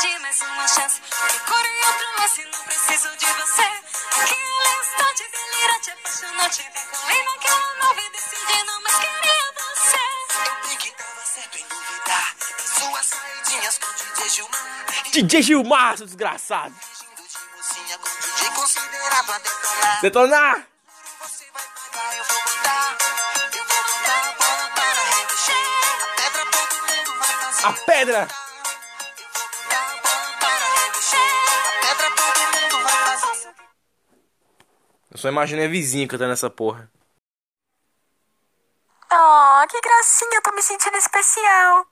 De 0.00 0.18
mais 0.20 0.40
uma 0.40 0.66
chance. 0.66 0.98
Procure 1.10 1.68
outro 1.86 2.06
lance, 2.20 2.44
não 2.44 2.62
preciso 2.64 3.16
de 3.18 3.26
você. 3.26 3.68
Aquele 4.22 4.80
instante 4.80 5.30
delirante, 5.30 5.90
apaixonante. 5.90 6.62
Vinculei 6.62 7.24
naquela 7.24 7.74
nave, 7.74 8.10
decidi 8.10 8.64
não 8.64 8.82
mais 8.82 8.96
queria 8.96 9.52
você. 9.58 10.48
Eu 10.48 10.68
bem 10.68 10.76
que 10.78 10.90
tava 10.92 11.22
certo 11.26 11.58
em 11.58 11.66
duvidar 11.66 12.34
das 12.56 12.70
suas 12.78 13.06
saidinhas 13.06 13.78
com 13.78 13.92
DJ 13.92 14.28
Gilmar. 14.30 15.10
DJ 15.12 15.42
Gilmar, 15.42 15.96
seu 15.98 16.06
desgraçado. 16.06 16.74
Detonar! 20.00 20.66
Você 21.20 21.44
vai 21.52 21.62
pagar, 21.92 22.16
eu 22.16 22.24
vou 22.24 22.42
botar. 22.42 22.96
Eu 23.54 23.64
vou 23.64 23.82
botar 23.84 24.18
a 24.18 24.32
bola 24.32 24.70
para 24.74 25.02
remexer. 25.16 25.54
A 26.00 26.06
pedra 26.16 26.46
todo 26.46 26.74
mundo 26.88 27.18
vai 27.18 27.34
fazer. 27.34 27.66
A 27.66 27.72
pedra! 27.84 28.39
Só 35.20 35.28
imaginei 35.28 35.66
a 35.66 35.68
vizinha 35.68 36.08
cantando 36.08 36.32
essa 36.32 36.48
porra. 36.50 36.90
Oh, 39.12 39.66
que 39.68 39.80
gracinha, 39.80 40.36
eu 40.36 40.42
tô 40.42 40.52
me 40.52 40.62
sentindo 40.62 40.96
especial. 40.96 41.86